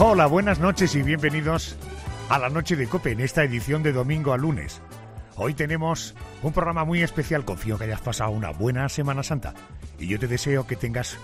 Hola, 0.00 0.26
buenas 0.26 0.58
noches 0.58 0.94
y 0.94 1.02
bienvenidos 1.02 1.76
a 2.30 2.38
la 2.38 2.48
Noche 2.48 2.76
de 2.76 2.88
Cope 2.88 3.12
en 3.12 3.20
esta 3.20 3.44
edición 3.44 3.82
de 3.82 3.92
domingo 3.92 4.32
a 4.32 4.38
lunes. 4.38 4.80
Hoy 5.36 5.52
tenemos 5.52 6.14
un 6.42 6.52
programa 6.52 6.84
muy 6.84 7.02
especial. 7.02 7.44
Confío 7.44 7.76
que 7.76 7.84
hayas 7.84 8.00
pasado 8.00 8.30
una 8.30 8.50
buena 8.50 8.88
Semana 8.88 9.22
Santa 9.22 9.52
y 9.98 10.06
yo 10.06 10.18
te 10.18 10.26
deseo 10.26 10.66
que 10.66 10.76
tengas 10.76 11.18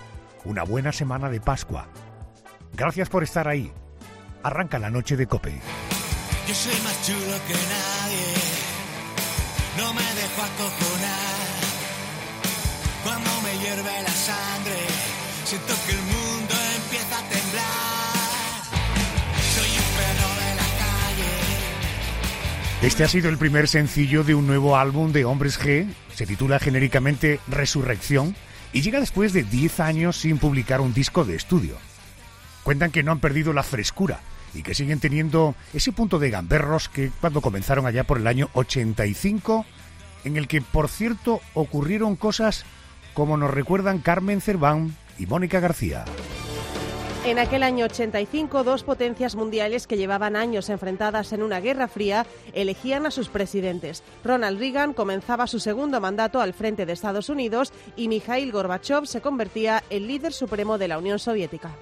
una 0.45 0.63
buena 0.63 0.91
semana 0.91 1.29
de 1.29 1.41
Pascua. 1.41 1.87
Gracias 2.73 3.09
por 3.09 3.23
estar 3.23 3.47
ahí. 3.47 3.71
Arranca 4.43 4.77
la 4.77 4.91
Noche 4.91 5.17
de 5.17 5.27
Cope. 5.27 5.59
Yo 6.47 6.53
soy 6.53 6.79
más 6.83 7.05
chulo 7.05 7.37
que 7.47 7.53
nadie, 7.53 8.25
no 9.77 9.93
me 9.93 10.01
dejo 10.01 10.41
acojonar. 10.41 11.29
Cuando 13.03 13.29
me 13.41 13.57
hierve 13.63 14.03
la 14.03 14.09
sangre, 14.09 14.77
siento 15.43 15.73
que 15.85 15.91
el 15.91 16.01
Este 22.81 23.03
ha 23.03 23.09
sido 23.09 23.27
el 23.27 23.37
primer 23.37 23.67
sencillo 23.67 24.23
de 24.23 24.33
un 24.33 24.47
nuevo 24.47 24.77
álbum 24.77 25.11
de 25.11 25.25
Hombres 25.25 25.59
G. 25.59 25.85
Se 26.13 26.25
titula 26.25 26.59
genéricamente 26.59 27.41
Resurrección 27.49 28.37
y 28.71 28.81
llega 28.81 29.01
después 29.01 29.33
de 29.33 29.43
10 29.43 29.81
años 29.81 30.15
sin 30.15 30.37
publicar 30.37 30.79
un 30.79 30.93
disco 30.93 31.25
de 31.25 31.35
estudio. 31.35 31.75
Cuentan 32.63 32.91
que 32.91 33.03
no 33.03 33.11
han 33.11 33.19
perdido 33.19 33.51
la 33.51 33.63
frescura 33.63 34.21
y 34.53 34.63
que 34.63 34.75
siguen 34.75 35.01
teniendo 35.01 35.55
ese 35.73 35.91
punto 35.91 36.19
de 36.19 36.29
gamberros 36.29 36.87
que 36.87 37.11
cuando 37.19 37.41
comenzaron 37.41 37.85
allá 37.85 38.05
por 38.05 38.17
el 38.17 38.27
año 38.27 38.49
85, 38.53 39.65
en 40.23 40.37
el 40.37 40.47
que, 40.47 40.61
por 40.61 40.87
cierto, 40.87 41.41
ocurrieron 41.55 42.15
cosas 42.15 42.63
como 43.13 43.35
nos 43.35 43.51
recuerdan 43.51 43.99
Carmen 43.99 44.39
Cerván 44.39 44.95
y 45.17 45.25
Mónica 45.25 45.59
García. 45.59 46.05
En 47.25 47.37
aquel 47.37 47.63
año 47.63 47.85
85, 47.85 48.63
dos 48.63 48.83
potencias 48.83 49.35
mundiales 49.35 49.87
que 49.87 49.97
llevaban 49.97 50.37
años 50.37 50.69
enfrentadas 50.69 51.33
en 51.33 51.43
una 51.43 51.59
guerra 51.59 51.89
fría 51.89 52.25
elegían 52.53 53.05
a 53.05 53.11
sus 53.11 53.27
presidentes. 53.27 54.03
Ronald 54.23 54.57
Reagan 54.57 54.93
comenzaba 54.93 55.45
su 55.45 55.59
segundo 55.59 55.99
mandato 55.99 56.39
al 56.39 56.53
frente 56.53 56.85
de 56.85 56.93
Estados 56.93 57.27
Unidos 57.27 57.73
y 57.97 58.07
Mikhail 58.07 58.51
Gorbachev 58.53 59.05
se 59.05 59.19
convertía 59.19 59.83
en 59.89 60.07
líder 60.07 60.31
supremo 60.31 60.77
de 60.77 60.87
la 60.87 60.97
Unión 60.97 61.19
Soviética. 61.19 61.75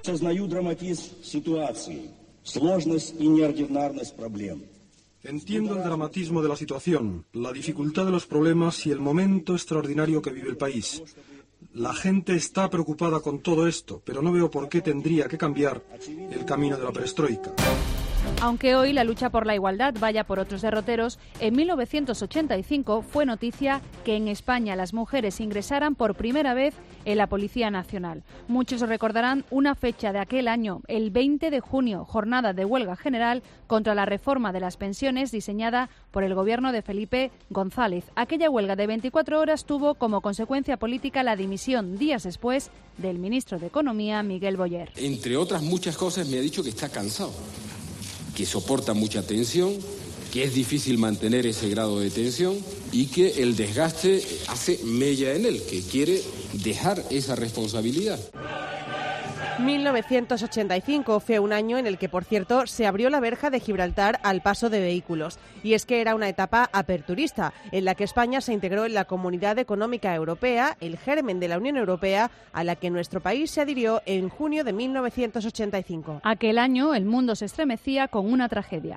Entiendo 5.23 5.75
el 5.75 5.83
dramatismo 5.83 6.41
de 6.41 6.49
la 6.49 6.55
situación, 6.55 7.25
la 7.33 7.51
dificultad 7.51 8.05
de 8.05 8.11
los 8.11 8.25
problemas 8.25 8.85
y 8.85 8.91
el 8.91 8.99
momento 8.99 9.53
extraordinario 9.53 10.21
que 10.21 10.31
vive 10.31 10.49
el 10.49 10.57
país. 10.57 11.03
La 11.77 11.93
gente 11.93 12.35
está 12.35 12.71
preocupada 12.71 13.19
con 13.19 13.37
todo 13.37 13.67
esto, 13.67 14.01
pero 14.03 14.23
no 14.23 14.31
veo 14.31 14.49
por 14.49 14.67
qué 14.67 14.81
tendría 14.81 15.27
que 15.27 15.37
cambiar 15.37 15.83
el 16.31 16.43
camino 16.43 16.75
de 16.75 16.83
la 16.83 16.91
perestroika. 16.91 17.53
Aunque 18.39 18.75
hoy 18.75 18.93
la 18.93 19.03
lucha 19.03 19.31
por 19.31 19.47
la 19.47 19.55
igualdad 19.55 19.95
vaya 19.99 20.23
por 20.23 20.37
otros 20.37 20.61
derroteros, 20.61 21.17
en 21.39 21.55
1985 21.55 23.01
fue 23.01 23.25
noticia 23.25 23.81
que 24.05 24.15
en 24.15 24.27
España 24.27 24.75
las 24.75 24.93
mujeres 24.93 25.39
ingresaran 25.39 25.95
por 25.95 26.13
primera 26.13 26.53
vez 26.53 26.75
en 27.05 27.17
la 27.17 27.25
Policía 27.25 27.71
Nacional. 27.71 28.23
Muchos 28.47 28.81
recordarán 28.81 29.43
una 29.49 29.73
fecha 29.73 30.13
de 30.13 30.19
aquel 30.19 30.47
año, 30.47 30.81
el 30.87 31.09
20 31.09 31.49
de 31.49 31.59
junio, 31.61 32.05
jornada 32.05 32.53
de 32.53 32.63
huelga 32.63 32.95
general 32.95 33.41
contra 33.65 33.95
la 33.95 34.05
reforma 34.05 34.53
de 34.53 34.59
las 34.59 34.77
pensiones 34.77 35.31
diseñada 35.31 35.89
por 36.11 36.23
el 36.23 36.35
gobierno 36.35 36.71
de 36.71 36.83
Felipe 36.83 37.31
González. 37.49 38.05
Aquella 38.15 38.51
huelga 38.51 38.75
de 38.75 38.85
24 38.85 39.39
horas 39.39 39.65
tuvo 39.65 39.95
como 39.95 40.21
consecuencia 40.21 40.77
política 40.77 41.23
la 41.23 41.35
dimisión 41.35 41.97
días 41.97 42.21
después 42.21 42.69
del 42.97 43.17
ministro 43.17 43.57
de 43.57 43.65
Economía, 43.65 44.21
Miguel 44.21 44.57
Boyer. 44.57 44.91
Entre 44.95 45.35
otras 45.35 45.63
muchas 45.63 45.97
cosas 45.97 46.27
me 46.27 46.37
ha 46.37 46.41
dicho 46.41 46.61
que 46.61 46.69
está 46.69 46.89
cansado, 46.89 47.31
que 48.37 48.45
soporta 48.45 48.93
mucha 48.93 49.23
tensión, 49.23 49.73
que 50.31 50.43
es 50.43 50.53
difícil 50.53 50.99
mantener 50.99 51.47
ese 51.47 51.69
grado 51.69 51.99
de 51.99 52.11
tensión 52.11 52.55
y 52.91 53.07
que 53.07 53.41
el 53.41 53.55
desgaste 53.55 54.23
hace 54.47 54.79
mella 54.83 55.33
en 55.33 55.47
él, 55.47 55.63
que 55.63 55.81
quiere 55.81 56.21
dejar 56.53 57.03
esa 57.09 57.35
responsabilidad. 57.35 58.19
1985 59.59 61.19
fue 61.19 61.39
un 61.39 61.51
año 61.51 61.77
en 61.77 61.87
el 61.87 61.97
que, 61.97 62.09
por 62.09 62.23
cierto, 62.23 62.67
se 62.67 62.85
abrió 62.85 63.09
la 63.09 63.19
verja 63.19 63.49
de 63.49 63.59
Gibraltar 63.59 64.19
al 64.23 64.41
paso 64.41 64.69
de 64.69 64.79
vehículos. 64.79 65.39
Y 65.63 65.73
es 65.73 65.85
que 65.85 65.99
era 66.01 66.15
una 66.15 66.29
etapa 66.29 66.69
aperturista, 66.71 67.53
en 67.71 67.85
la 67.85 67.95
que 67.95 68.03
España 68.03 68.39
se 68.41 68.53
integró 68.53 68.85
en 68.85 68.93
la 68.93 69.05
Comunidad 69.05 69.57
Económica 69.57 70.13
Europea, 70.13 70.77
el 70.79 70.97
germen 70.97 71.39
de 71.39 71.47
la 71.47 71.57
Unión 71.57 71.77
Europea, 71.77 72.29
a 72.53 72.63
la 72.63 72.75
que 72.75 72.91
nuestro 72.91 73.19
país 73.19 73.49
se 73.49 73.61
adhirió 73.61 74.01
en 74.05 74.29
junio 74.29 74.63
de 74.63 74.73
1985. 74.73 76.21
Aquel 76.23 76.59
año 76.59 76.93
el 76.93 77.05
mundo 77.05 77.35
se 77.35 77.45
estremecía 77.45 78.07
con 78.07 78.31
una 78.31 78.49
tragedia. 78.49 78.95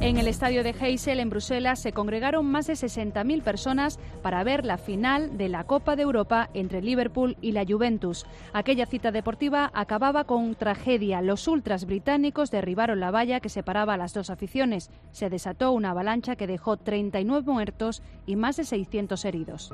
En 0.00 0.16
el 0.16 0.28
estadio 0.28 0.62
de 0.62 0.76
Heysel, 0.80 1.18
en 1.18 1.28
Bruselas, 1.28 1.80
se 1.80 1.92
congregaron 1.92 2.46
más 2.46 2.68
de 2.68 2.74
60.000 2.74 3.42
personas 3.42 3.98
para 4.22 4.44
ver 4.44 4.64
la 4.64 4.78
final 4.78 5.36
de 5.36 5.48
la 5.48 5.64
Copa 5.64 5.96
de 5.96 6.02
Europa 6.02 6.50
entre 6.54 6.82
Liverpool 6.82 7.36
y 7.40 7.50
la 7.50 7.64
Juventus. 7.66 8.24
Aquella 8.52 8.86
cita 8.86 9.10
deportiva 9.10 9.72
acababa 9.74 10.22
con 10.22 10.54
tragedia. 10.54 11.20
Los 11.20 11.48
ultras 11.48 11.84
británicos 11.84 12.52
derribaron 12.52 13.00
la 13.00 13.10
valla 13.10 13.40
que 13.40 13.48
separaba 13.48 13.94
a 13.94 13.96
las 13.96 14.14
dos 14.14 14.30
aficiones. 14.30 14.88
Se 15.10 15.30
desató 15.30 15.72
una 15.72 15.90
avalancha 15.90 16.36
que 16.36 16.46
dejó 16.46 16.76
39 16.76 17.50
muertos 17.52 18.00
y 18.24 18.36
más 18.36 18.56
de 18.56 18.64
600 18.64 19.24
heridos. 19.24 19.72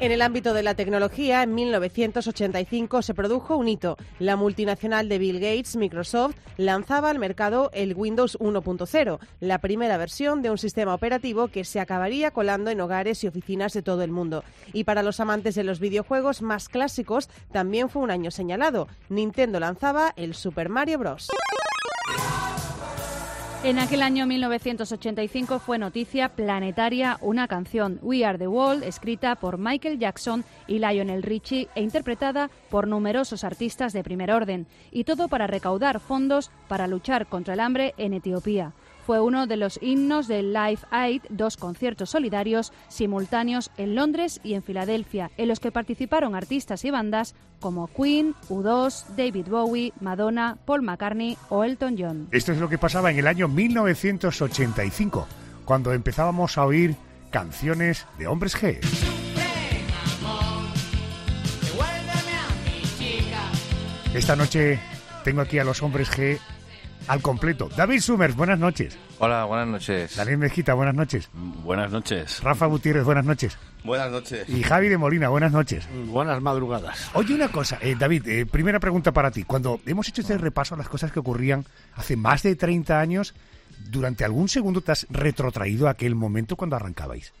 En 0.00 0.10
el 0.10 0.22
ámbito 0.22 0.54
de 0.54 0.64
la 0.64 0.74
tecnología, 0.74 1.42
en 1.44 1.54
1985 1.54 3.00
se 3.00 3.14
produjo 3.14 3.56
un 3.56 3.68
hito. 3.68 3.96
La 4.18 4.36
multinacional 4.36 5.08
de 5.08 5.18
Bill 5.18 5.38
Gates, 5.38 5.76
Microsoft, 5.76 6.34
lanzaba 6.56 7.10
al 7.10 7.20
mercado 7.20 7.70
el 7.72 7.94
Windows 7.94 8.36
1.0, 8.40 9.18
la 9.40 9.58
primera 9.58 9.96
versión 9.96 10.42
de 10.42 10.50
un 10.50 10.58
sistema 10.58 10.94
operativo 10.94 11.46
que 11.48 11.64
se 11.64 11.78
acabaría 11.78 12.32
colando 12.32 12.70
en 12.70 12.80
hogares 12.80 13.22
y 13.22 13.28
oficinas 13.28 13.72
de 13.72 13.82
todo 13.82 14.02
el 14.02 14.10
mundo. 14.10 14.42
Y 14.72 14.82
para 14.84 15.04
los 15.04 15.20
amantes 15.20 15.54
de 15.54 15.64
los 15.64 15.78
videojuegos 15.78 16.42
más 16.42 16.68
clásicos, 16.68 17.28
también 17.52 17.88
fue 17.88 18.02
un 18.02 18.10
año 18.10 18.32
señalado. 18.32 18.88
Nintendo 19.08 19.60
lanzaba 19.60 20.12
el 20.16 20.34
Super 20.34 20.68
Mario 20.68 20.98
Bros. 20.98 21.30
En 23.64 23.78
aquel 23.78 24.02
año 24.02 24.26
1985 24.26 25.58
fue 25.58 25.78
noticia 25.78 26.28
planetaria 26.28 27.16
una 27.22 27.48
canción, 27.48 27.98
We 28.02 28.22
Are 28.22 28.36
the 28.36 28.46
World, 28.46 28.82
escrita 28.82 29.36
por 29.36 29.56
Michael 29.56 29.98
Jackson 29.98 30.44
y 30.66 30.80
Lionel 30.80 31.22
Richie 31.22 31.70
e 31.74 31.80
interpretada 31.80 32.50
por 32.68 32.86
numerosos 32.86 33.42
artistas 33.42 33.94
de 33.94 34.04
primer 34.04 34.30
orden, 34.32 34.66
y 34.90 35.04
todo 35.04 35.28
para 35.28 35.46
recaudar 35.46 35.98
fondos 35.98 36.50
para 36.68 36.86
luchar 36.86 37.26
contra 37.26 37.54
el 37.54 37.60
hambre 37.60 37.94
en 37.96 38.12
Etiopía. 38.12 38.74
Fue 39.06 39.20
uno 39.20 39.46
de 39.46 39.58
los 39.58 39.78
himnos 39.82 40.28
del 40.28 40.54
Live 40.54 40.80
Aid, 40.90 41.22
dos 41.28 41.58
conciertos 41.58 42.08
solidarios 42.08 42.72
simultáneos 42.88 43.70
en 43.76 43.94
Londres 43.94 44.40
y 44.42 44.54
en 44.54 44.62
Filadelfia, 44.62 45.30
en 45.36 45.48
los 45.48 45.60
que 45.60 45.70
participaron 45.70 46.34
artistas 46.34 46.86
y 46.86 46.90
bandas 46.90 47.34
como 47.60 47.88
Queen, 47.88 48.34
U2, 48.48 49.04
David 49.14 49.48
Bowie, 49.48 49.92
Madonna, 50.00 50.56
Paul 50.64 50.82
McCartney 50.82 51.36
o 51.50 51.64
Elton 51.64 51.96
John. 51.98 52.28
Esto 52.30 52.52
es 52.52 52.58
lo 52.58 52.68
que 52.70 52.78
pasaba 52.78 53.10
en 53.10 53.18
el 53.18 53.26
año 53.26 53.46
1985, 53.46 55.26
cuando 55.66 55.92
empezábamos 55.92 56.56
a 56.56 56.64
oír 56.64 56.96
canciones 57.30 58.06
de 58.18 58.26
hombres 58.26 58.56
G. 58.56 58.80
Esta 64.14 64.36
noche 64.36 64.78
tengo 65.24 65.40
aquí 65.40 65.58
a 65.58 65.64
los 65.64 65.82
hombres 65.82 66.10
G 66.10 66.38
al 67.08 67.20
completo. 67.22 67.68
David 67.76 68.00
Summers, 68.00 68.34
buenas 68.36 68.58
noches. 68.58 68.96
Hola, 69.18 69.44
buenas 69.44 69.68
noches. 69.68 70.16
Daniel 70.16 70.38
Mezquita, 70.38 70.74
buenas 70.74 70.94
noches. 70.94 71.28
Buenas 71.32 71.90
noches. 71.90 72.42
Rafa 72.42 72.66
Gutiérrez, 72.66 73.04
buenas 73.04 73.24
noches. 73.24 73.56
Buenas 73.84 74.10
noches. 74.10 74.48
Y 74.48 74.62
Javi 74.62 74.88
de 74.88 74.96
Molina, 74.98 75.28
buenas 75.28 75.52
noches. 75.52 75.86
Buenas 76.06 76.40
madrugadas. 76.40 77.10
Oye, 77.14 77.34
una 77.34 77.48
cosa, 77.48 77.78
eh, 77.82 77.94
David, 77.98 78.26
eh, 78.28 78.46
primera 78.46 78.80
pregunta 78.80 79.12
para 79.12 79.30
ti. 79.30 79.44
Cuando 79.44 79.80
hemos 79.86 80.08
hecho 80.08 80.22
este 80.22 80.38
repaso 80.38 80.74
a 80.74 80.78
las 80.78 80.88
cosas 80.88 81.12
que 81.12 81.20
ocurrían 81.20 81.64
hace 81.94 82.16
más 82.16 82.42
de 82.42 82.56
30 82.56 82.98
años, 82.98 83.34
¿durante 83.90 84.24
algún 84.24 84.48
segundo 84.48 84.80
te 84.80 84.92
has 84.92 85.06
retrotraído 85.10 85.86
a 85.88 85.90
aquel 85.92 86.14
momento 86.14 86.56
cuando 86.56 86.76
arrancabais? 86.76 87.32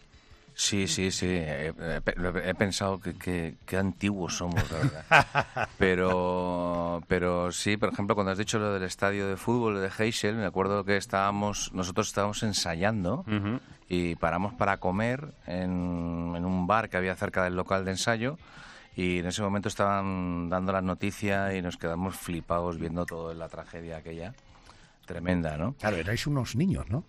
Sí, 0.56 0.86
sí, 0.86 1.10
sí. 1.10 1.26
He, 1.26 1.68
he- 1.76 2.48
he 2.50 2.54
pensado 2.54 3.00
que, 3.00 3.14
que- 3.14 3.54
que 3.66 3.76
antiguos 3.76 4.36
somos, 4.36 4.62
la 4.70 4.78
verdad. 4.78 5.68
Pero, 5.78 6.63
pero 7.14 7.52
sí, 7.52 7.76
por 7.76 7.92
ejemplo, 7.92 8.16
cuando 8.16 8.32
has 8.32 8.38
dicho 8.38 8.58
lo 8.58 8.72
del 8.72 8.82
estadio 8.82 9.28
de 9.28 9.36
fútbol 9.36 9.80
de 9.80 9.88
Heysel, 9.96 10.34
me 10.34 10.46
acuerdo 10.46 10.84
que 10.84 10.96
estábamos, 10.96 11.72
nosotros 11.72 12.08
estábamos 12.08 12.42
ensayando 12.42 13.24
y 13.88 14.16
paramos 14.16 14.52
para 14.54 14.78
comer 14.78 15.32
en, 15.46 16.32
en 16.34 16.44
un 16.44 16.66
bar 16.66 16.88
que 16.88 16.96
había 16.96 17.14
cerca 17.14 17.44
del 17.44 17.54
local 17.54 17.84
de 17.84 17.92
ensayo 17.92 18.36
y 18.96 19.20
en 19.20 19.26
ese 19.26 19.42
momento 19.42 19.68
estaban 19.68 20.48
dando 20.48 20.72
la 20.72 20.82
noticia 20.82 21.54
y 21.54 21.62
nos 21.62 21.76
quedamos 21.76 22.16
flipados 22.16 22.78
viendo 22.78 23.06
toda 23.06 23.32
la 23.32 23.48
tragedia 23.48 23.98
aquella. 23.98 24.34
Tremenda, 25.06 25.56
¿no? 25.56 25.74
Claro, 25.74 25.98
erais 25.98 26.26
unos 26.26 26.56
niños, 26.56 26.88
¿no? 26.88 27.04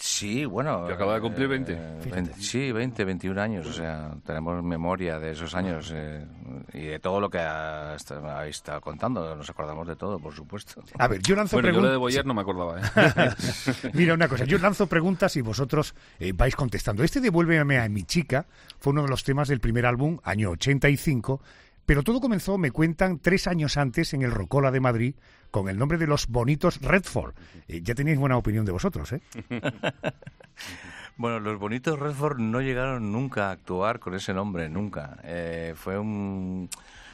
Sí, 0.00 0.44
bueno. 0.44 0.86
Que 0.86 0.92
acaba 0.92 1.14
de 1.14 1.20
cumplir 1.20 1.48
20. 1.48 1.72
Eh, 1.72 2.24
sí, 2.38 2.70
20, 2.70 3.04
21 3.04 3.40
años. 3.40 3.66
O 3.66 3.72
sea, 3.72 4.14
tenemos 4.24 4.62
memoria 4.62 5.18
de 5.18 5.32
esos 5.32 5.56
años 5.56 5.92
eh, 5.92 6.24
y 6.72 6.82
de 6.82 7.00
todo 7.00 7.20
lo 7.20 7.28
que 7.28 7.38
ha, 7.38 7.96
está, 7.96 8.46
estado 8.46 8.80
contando. 8.80 9.34
Nos 9.34 9.50
acordamos 9.50 9.88
de 9.88 9.96
todo, 9.96 10.20
por 10.20 10.32
supuesto. 10.32 10.84
A 10.98 11.08
ver, 11.08 11.20
yo 11.20 11.34
lanzo 11.34 11.56
bueno, 11.56 11.66
preguntas. 11.66 11.88
Yo 11.88 11.92
de 11.92 11.96
Boyer 11.96 12.26
no 12.26 12.34
me 12.34 12.42
acordaba. 12.42 12.80
¿eh? 12.80 13.32
Mira, 13.92 14.14
una 14.14 14.28
cosa. 14.28 14.44
Yo 14.44 14.58
lanzo 14.58 14.86
preguntas 14.86 15.34
y 15.34 15.40
vosotros 15.40 15.94
eh, 16.20 16.32
vais 16.32 16.54
contestando. 16.54 17.02
Este 17.02 17.20
Devuélveme 17.20 17.80
a 17.80 17.88
mi 17.88 18.04
chica 18.04 18.46
fue 18.78 18.92
uno 18.92 19.02
de 19.02 19.08
los 19.08 19.24
temas 19.24 19.48
del 19.48 19.58
primer 19.58 19.84
álbum, 19.84 20.18
año 20.22 20.50
85. 20.50 21.40
Pero 21.88 22.02
todo 22.02 22.20
comenzó, 22.20 22.58
me 22.58 22.70
cuentan, 22.70 23.18
tres 23.18 23.46
años 23.46 23.78
antes 23.78 24.12
en 24.12 24.20
el 24.20 24.30
Rocola 24.30 24.70
de 24.70 24.78
Madrid 24.78 25.14
con 25.50 25.70
el 25.70 25.78
nombre 25.78 25.96
de 25.96 26.06
los 26.06 26.26
bonitos 26.26 26.82
Redford. 26.82 27.34
Eh, 27.66 27.80
ya 27.82 27.94
tenéis 27.94 28.18
buena 28.18 28.36
opinión 28.36 28.66
de 28.66 28.72
vosotros, 28.72 29.10
¿eh? 29.14 29.22
bueno, 31.16 31.40
los 31.40 31.58
bonitos 31.58 31.98
Redford 31.98 32.40
no 32.40 32.60
llegaron 32.60 33.10
nunca 33.10 33.48
a 33.48 33.52
actuar 33.52 34.00
con 34.00 34.14
ese 34.14 34.34
nombre, 34.34 34.68
nunca. 34.68 35.16
Eh, 35.24 35.72
fue 35.76 35.98
un 35.98 36.68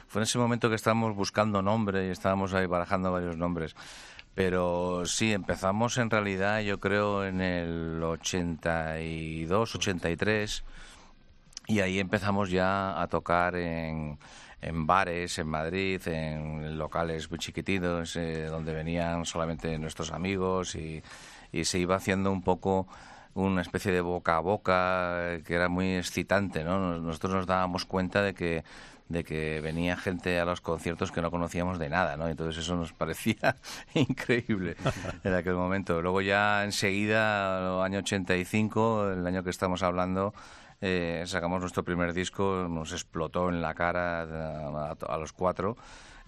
fue 0.09 0.19
en 0.19 0.23
ese 0.23 0.37
momento 0.39 0.67
que 0.67 0.75
estábamos 0.75 1.15
buscando 1.15 1.61
nombre 1.61 2.07
y 2.07 2.09
estábamos 2.09 2.53
ahí 2.53 2.65
barajando 2.65 3.13
varios 3.13 3.37
nombres. 3.37 3.77
Pero 4.33 5.05
sí, 5.05 5.31
empezamos 5.31 5.97
en 5.97 6.09
realidad, 6.09 6.59
yo 6.59 6.81
creo, 6.81 7.23
en 7.23 7.39
el 7.39 8.03
82, 8.03 9.75
83, 9.75 10.65
y 11.67 11.79
ahí 11.79 11.97
empezamos 11.97 12.49
ya 12.49 13.01
a 13.01 13.07
tocar 13.07 13.55
en, 13.55 14.19
en 14.65 14.87
bares 14.87 15.37
en 15.37 15.47
Madrid, 15.47 16.01
en 16.07 16.77
locales 16.77 17.29
muy 17.29 17.39
chiquititos, 17.39 18.15
eh, 18.15 18.45
donde 18.45 18.73
venían 18.73 19.25
solamente 19.25 19.77
nuestros 19.77 20.11
amigos 20.11 20.75
y, 20.75 21.03
se 21.63 21.79
iba 21.79 21.95
haciendo 21.95 22.33
un 22.33 22.41
poco 22.41 22.85
una 23.33 23.61
especie 23.61 23.93
de 23.93 24.01
boca 24.01 24.35
a 24.35 24.39
boca 24.41 25.39
que 25.45 25.53
era 25.53 25.69
muy 25.69 25.95
excitante, 25.95 26.65
¿no? 26.65 26.99
Nosotros 26.99 27.33
nos 27.33 27.47
dábamos 27.47 27.85
cuenta 27.85 28.21
de 28.21 28.33
que 28.33 28.65
de 29.07 29.23
que 29.23 29.61
venía 29.61 29.95
gente 29.95 30.39
a 30.39 30.45
los 30.45 30.61
conciertos 30.61 31.11
que 31.11 31.21
no 31.21 31.31
conocíamos 31.31 31.77
de 31.79 31.89
nada, 31.89 32.17
¿no? 32.17 32.27
Entonces 32.27 32.63
eso 32.63 32.75
nos 32.75 32.91
parecía 32.91 33.55
increíble 33.93 34.75
en 35.23 35.33
aquel 35.33 35.53
momento. 35.53 36.01
Luego 36.01 36.21
ya 36.21 36.63
enseguida, 36.65 37.59
el 37.59 37.83
año 37.83 37.99
85, 37.99 39.11
el 39.11 39.27
año 39.27 39.43
que 39.43 39.51
estamos 39.51 39.83
hablando, 39.83 40.33
eh, 40.81 41.23
sacamos 41.25 41.61
nuestro 41.61 41.83
primer 41.83 42.13
disco, 42.13 42.67
nos 42.69 42.91
explotó 42.91 43.49
en 43.49 43.61
la 43.61 43.73
cara 43.73 44.21
a, 44.21 44.91
a, 44.91 45.13
a, 45.13 45.17
los 45.17 45.33
cuatro 45.33 45.77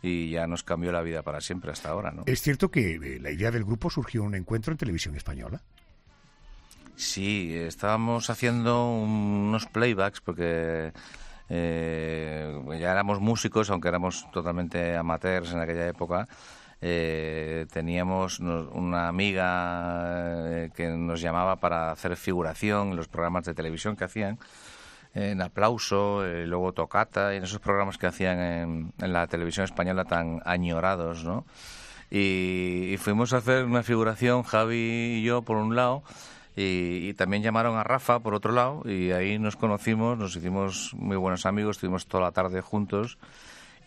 y 0.01 0.29
ya 0.31 0.47
nos 0.47 0.63
cambió 0.63 0.91
la 0.91 1.01
vida 1.01 1.21
para 1.23 1.41
siempre 1.41 1.71
hasta 1.71 1.89
ahora, 1.89 2.11
¿no? 2.11 2.23
¿Es 2.25 2.41
cierto 2.41 2.69
que 2.69 2.95
eh, 2.95 3.19
la 3.19 3.31
idea 3.31 3.51
del 3.51 3.63
grupo 3.63 3.89
surgió 3.89 4.21
en 4.21 4.27
un 4.27 4.35
encuentro 4.35 4.71
en 4.71 4.77
televisión 4.77 5.15
española? 5.15 5.61
Sí, 6.95 7.55
estábamos 7.55 8.29
haciendo 8.29 8.89
unos 8.89 9.67
playbacks 9.67 10.21
porque 10.21 10.91
eh, 11.49 12.61
ya 12.79 12.91
éramos 12.91 13.19
músicos, 13.19 13.69
aunque 13.69 13.88
éramos 13.88 14.29
totalmente 14.31 14.95
amateurs 14.95 15.51
en 15.51 15.59
aquella 15.59 15.88
época. 15.88 16.27
Eh, 16.79 17.65
teníamos 17.71 18.39
una 18.39 19.07
amiga 19.07 20.65
eh, 20.65 20.69
que 20.75 20.89
nos 20.89 21.21
llamaba 21.21 21.56
para 21.56 21.91
hacer 21.91 22.15
figuración 22.15 22.91
en 22.91 22.95
los 22.95 23.07
programas 23.07 23.45
de 23.45 23.56
televisión 23.56 23.95
que 23.95 24.03
hacían, 24.03 24.38
en 25.15 25.41
aplauso, 25.41 26.24
eh, 26.24 26.45
luego 26.45 26.74
tocata, 26.74 27.33
y 27.33 27.38
en 27.38 27.44
esos 27.44 27.59
programas 27.59 27.97
que 27.97 28.06
hacían 28.06 28.39
en, 28.39 28.94
en 29.00 29.13
la 29.13 29.25
televisión 29.27 29.63
española 29.63 30.06
tan 30.06 30.41
añorados, 30.45 31.24
¿no? 31.24 31.45
Y, 32.12 32.91
y, 32.94 32.97
fuimos 32.97 33.33
a 33.33 33.38
hacer 33.38 33.65
una 33.65 33.83
figuración, 33.83 34.44
Javi 34.44 35.18
y 35.19 35.23
yo, 35.23 35.41
por 35.41 35.57
un 35.57 35.75
lado, 35.75 36.03
y, 36.56 37.09
y, 37.09 37.13
también 37.15 37.44
llamaron 37.44 37.75
a 37.77 37.83
Rafa, 37.83 38.19
por 38.19 38.33
otro 38.33 38.53
lado, 38.53 38.83
y 38.85 39.12
ahí 39.12 39.39
nos 39.39 39.56
conocimos, 39.56 40.18
nos 40.18 40.35
hicimos 40.35 40.94
muy 40.94 41.18
buenos 41.18 41.45
amigos, 41.45 41.77
estuvimos 41.77 42.07
toda 42.07 42.23
la 42.23 42.31
tarde 42.31 42.62
juntos 42.62 43.18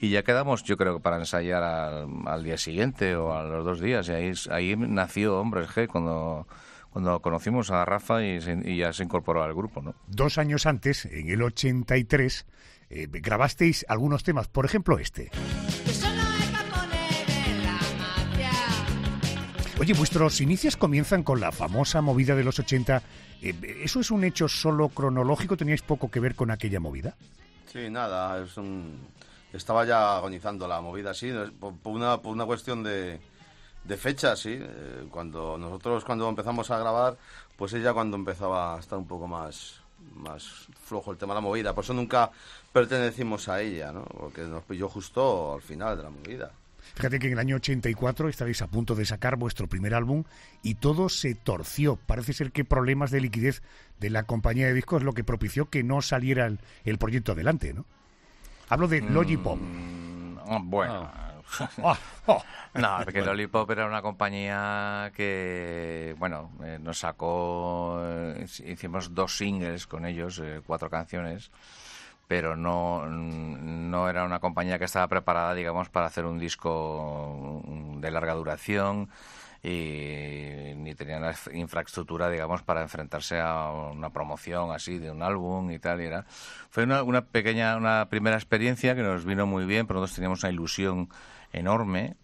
y 0.00 0.08
ya 0.08 0.23
quedamos, 0.23 0.64
yo 0.64 0.79
creo 0.79 0.94
que 0.94 1.00
para 1.00 1.19
ensayar 1.19 1.62
al, 1.62 2.08
al, 2.25 2.43
día 2.43 2.56
siguiente 2.56 3.14
o 3.17 3.35
a 3.35 3.44
los 3.44 3.67
dos 3.67 3.81
días. 3.81 4.08
Y 4.08 4.12
ahí, 4.12 4.32
ahí 4.50 4.75
nació 4.75 5.38
Hombres 5.38 5.69
G 5.69 5.88
cuando, 5.88 6.49
cuando 6.88 7.20
conocimos 7.20 7.70
a 7.70 7.85
Rafa 7.85 8.25
y, 8.25 8.41
se, 8.41 8.58
y, 8.64 8.79
ya 8.79 8.94
se 8.94 9.05
incorporó 9.05 9.43
al 9.43 9.55
grupo. 9.55 9.82
¿no? 9.82 9.94
Dos 10.06 10.38
años 10.38 10.64
antes, 10.64 11.05
en 11.05 11.29
el 11.29 11.43
83, 11.43 12.47
eh, 12.88 13.08
grabasteis 13.11 13.85
algunos 13.91 14.23
temas, 14.23 14.49
por 14.49 14.64
ejemplo 14.64 14.99
este. 14.99 15.31
Oye, 19.79 19.93
vuestros 19.93 20.41
inicios 20.41 20.79
comienzan 20.79 21.23
con 21.23 21.41
la 21.41 21.52
famosa 21.52 22.00
movida 22.00 22.35
de 22.35 22.44
los 22.44 22.58
80. 22.58 23.02
Eh, 23.43 23.55
¿Eso 23.82 24.00
es 24.00 24.11
un 24.11 24.25
hecho 24.25 24.49
solo 24.49 24.88
cronológico? 24.88 25.58
¿Teníais 25.58 25.82
poco 25.82 26.11
que 26.11 26.20
ver 26.20 26.35
con 26.35 26.50
aquella 26.50 26.81
movida? 26.81 27.17
Sí, 27.67 27.91
nada, 27.91 28.43
es 28.43 28.56
un 28.56 28.99
estaba 29.52 29.85
ya 29.85 30.17
agonizando 30.17 30.69
la 30.69 30.81
movida 30.81 31.11
así, 31.11 31.32
por, 31.58 31.76
por, 31.76 31.93
una, 31.93 32.19
por 32.19 32.32
una 32.32 32.47
cuestión 32.47 32.82
de, 32.82 33.20
de 33.85 33.97
fecha, 33.97 34.37
sí. 34.37 34.58
Eh, 34.61 35.06
cuando 35.11 35.58
nosotros 35.58 36.05
cuando 36.05 36.29
empezamos 36.29 36.70
a 36.70 36.79
grabar, 36.79 37.17
pues 37.56 37.73
ella 37.73 37.93
cuando 37.93 38.17
empezaba 38.17 38.76
a 38.76 38.81
estar 38.81 38.99
un 38.99 39.06
poco 39.06 39.26
más, 39.26 39.81
más 40.14 40.69
flojo 40.85 41.12
el 41.12 41.19
tema 41.19 41.35
de 41.35 41.38
la 41.38 41.47
movida. 41.47 41.75
Por 41.75 41.85
eso 41.85 41.94
nunca 41.94 42.31
pertenecimos 42.73 43.49
a 43.49 43.61
ella, 43.61 43.93
¿no? 43.93 44.05
Porque 44.05 44.43
nos 44.43 44.64
pilló 44.64 44.88
justo 44.88 45.55
al 45.55 45.62
final 45.62 45.97
de 45.97 46.02
la 46.02 46.11
movida. 46.11 46.52
Fíjate 46.94 47.19
que 47.19 47.29
en 47.29 47.35
el 47.35 47.38
año 47.38 47.56
84 47.56 48.29
estaréis 48.29 48.62
a 48.62 48.67
punto 48.67 48.94
de 48.94 49.05
sacar 49.05 49.37
vuestro 49.37 49.69
primer 49.69 49.94
álbum 49.94 50.25
y 50.62 50.75
todo 50.75 51.08
se 51.08 51.35
torció. 51.35 51.97
Parece 51.97 52.32
ser 52.32 52.52
que 52.52 52.64
problemas 52.64 53.11
de 53.11 53.20
liquidez 53.20 53.62
de 54.00 54.11
la 54.11 54.25
compañía 54.25 54.67
de 54.67 54.75
discos 54.75 55.02
es 55.02 55.05
lo 55.05 55.12
que 55.12 55.23
propició 55.23 55.69
que 55.69 55.85
no 55.85 56.02
saliera 56.02 56.47
el, 56.47 56.58
el 56.85 56.99
proyecto 56.99 57.32
adelante, 57.32 57.75
¿no? 57.75 57.85
Hablo 58.71 58.87
de 58.87 59.01
Logipop. 59.01 59.59
Mm, 59.59 60.71
bueno. 60.71 61.11
Oh. 61.13 61.21
Oh. 62.27 62.41
no, 62.75 62.99
porque 63.03 63.23
Lollipop 63.23 63.69
era 63.73 63.85
una 63.87 64.03
compañía 64.03 65.11
que, 65.17 66.15
bueno, 66.17 66.53
eh, 66.63 66.79
nos 66.81 66.99
sacó, 67.01 68.01
eh, 68.05 68.47
hicimos 68.67 69.13
dos 69.13 69.37
singles 69.37 69.89
con 69.89 70.07
ellos, 70.07 70.39
eh, 70.39 70.61
cuatro 70.65 70.89
canciones, 70.89 71.51
pero 72.29 72.55
no, 72.55 73.05
no 73.07 74.09
era 74.09 74.25
una 74.25 74.39
compañía 74.39 74.79
que 74.79 74.85
estaba 74.85 75.09
preparada, 75.09 75.55
digamos, 75.55 75.89
para 75.89 76.07
hacer 76.07 76.25
un 76.25 76.39
disco 76.39 77.61
de 77.97 78.11
larga 78.13 78.35
duración 78.35 79.09
y 79.61 80.50
ni 80.91 80.97
tenían 80.97 81.23
la 81.23 81.35
infraestructura, 81.53 82.29
digamos, 82.29 82.63
para 82.63 82.83
enfrentarse 82.83 83.39
a 83.41 83.71
una 83.71 84.11
promoción 84.11 84.73
así 84.73 84.99
de 84.99 85.11
un 85.11 85.23
álbum 85.23 85.71
y 85.71 85.79
tal. 85.79 86.01
Y 86.01 86.07
era. 86.07 86.25
Fue 86.71 86.83
una, 86.83 87.05
una 87.05 87.25
pequeña, 87.26 87.76
una 87.76 88.09
primera 88.09 88.37
experiencia 88.37 88.97
que 88.97 89.03
nos 89.03 89.25
vino 89.25 89.47
muy 89.47 89.67
bien, 89.67 89.87
pero 89.87 90.00
nosotros 90.00 90.17
teníamos 90.17 90.43
una 90.43 90.53
ilusión 90.53 91.09
enorme 91.53 92.17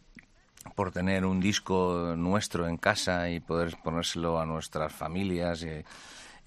por 0.74 0.90
tener 0.90 1.24
un 1.24 1.40
disco 1.40 2.14
nuestro 2.16 2.66
en 2.66 2.76
casa 2.76 3.30
y 3.30 3.38
poder 3.38 3.76
ponérselo 3.84 4.40
a 4.40 4.46
nuestras 4.46 4.92
familias 4.92 5.62
y, 5.62 5.84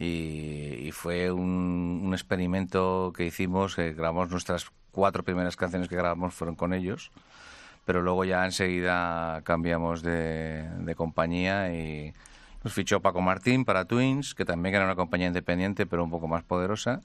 y, 0.04 0.88
y 0.88 0.92
fue 0.92 1.32
un, 1.32 2.10
experimento 2.12 3.14
que 3.16 3.26
hicimos, 3.26 3.78
grabamos 3.78 4.30
nuestras 4.30 4.70
cuatro 4.92 5.24
primeras 5.24 5.56
canciones 5.56 5.88
que 5.88 5.96
grabamos 5.96 6.34
fueron 6.34 6.56
con 6.56 6.74
ellos 6.74 7.12
pero 7.90 8.04
luego 8.04 8.24
ya 8.24 8.46
enseguida 8.46 9.42
cambiamos 9.44 10.04
de, 10.04 10.70
de 10.78 10.94
compañía 10.94 11.74
y 11.74 12.14
nos 12.64 12.72
fichó 12.72 13.00
Paco 13.00 13.20
Martín 13.20 13.66
para 13.66 13.86
Twins, 13.86 14.36
que 14.36 14.46
también 14.46 14.76
era 14.76 14.86
una 14.86 14.94
compañía 14.96 15.26
independiente, 15.26 15.88
pero 15.88 16.04
un 16.04 16.12
poco 16.12 16.28
más 16.28 16.44
poderosa. 16.44 17.02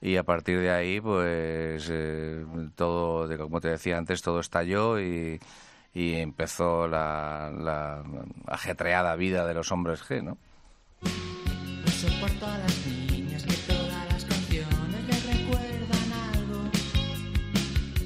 Y 0.00 0.16
a 0.16 0.24
partir 0.24 0.58
de 0.58 0.72
ahí, 0.72 1.00
pues 1.00 1.88
eh, 1.88 2.44
todo, 2.74 3.28
como 3.38 3.60
te 3.60 3.68
decía 3.68 3.96
antes, 3.96 4.20
todo 4.20 4.40
estalló 4.40 5.00
y, 5.00 5.38
y 5.94 6.14
empezó 6.16 6.88
la, 6.88 7.52
la, 7.56 8.02
ajetreada 8.48 9.14
vida 9.14 9.46
de 9.46 9.54
los 9.54 9.70
hombres 9.70 10.02
G, 10.02 10.20
¿no? 10.20 10.36
No 11.04 12.67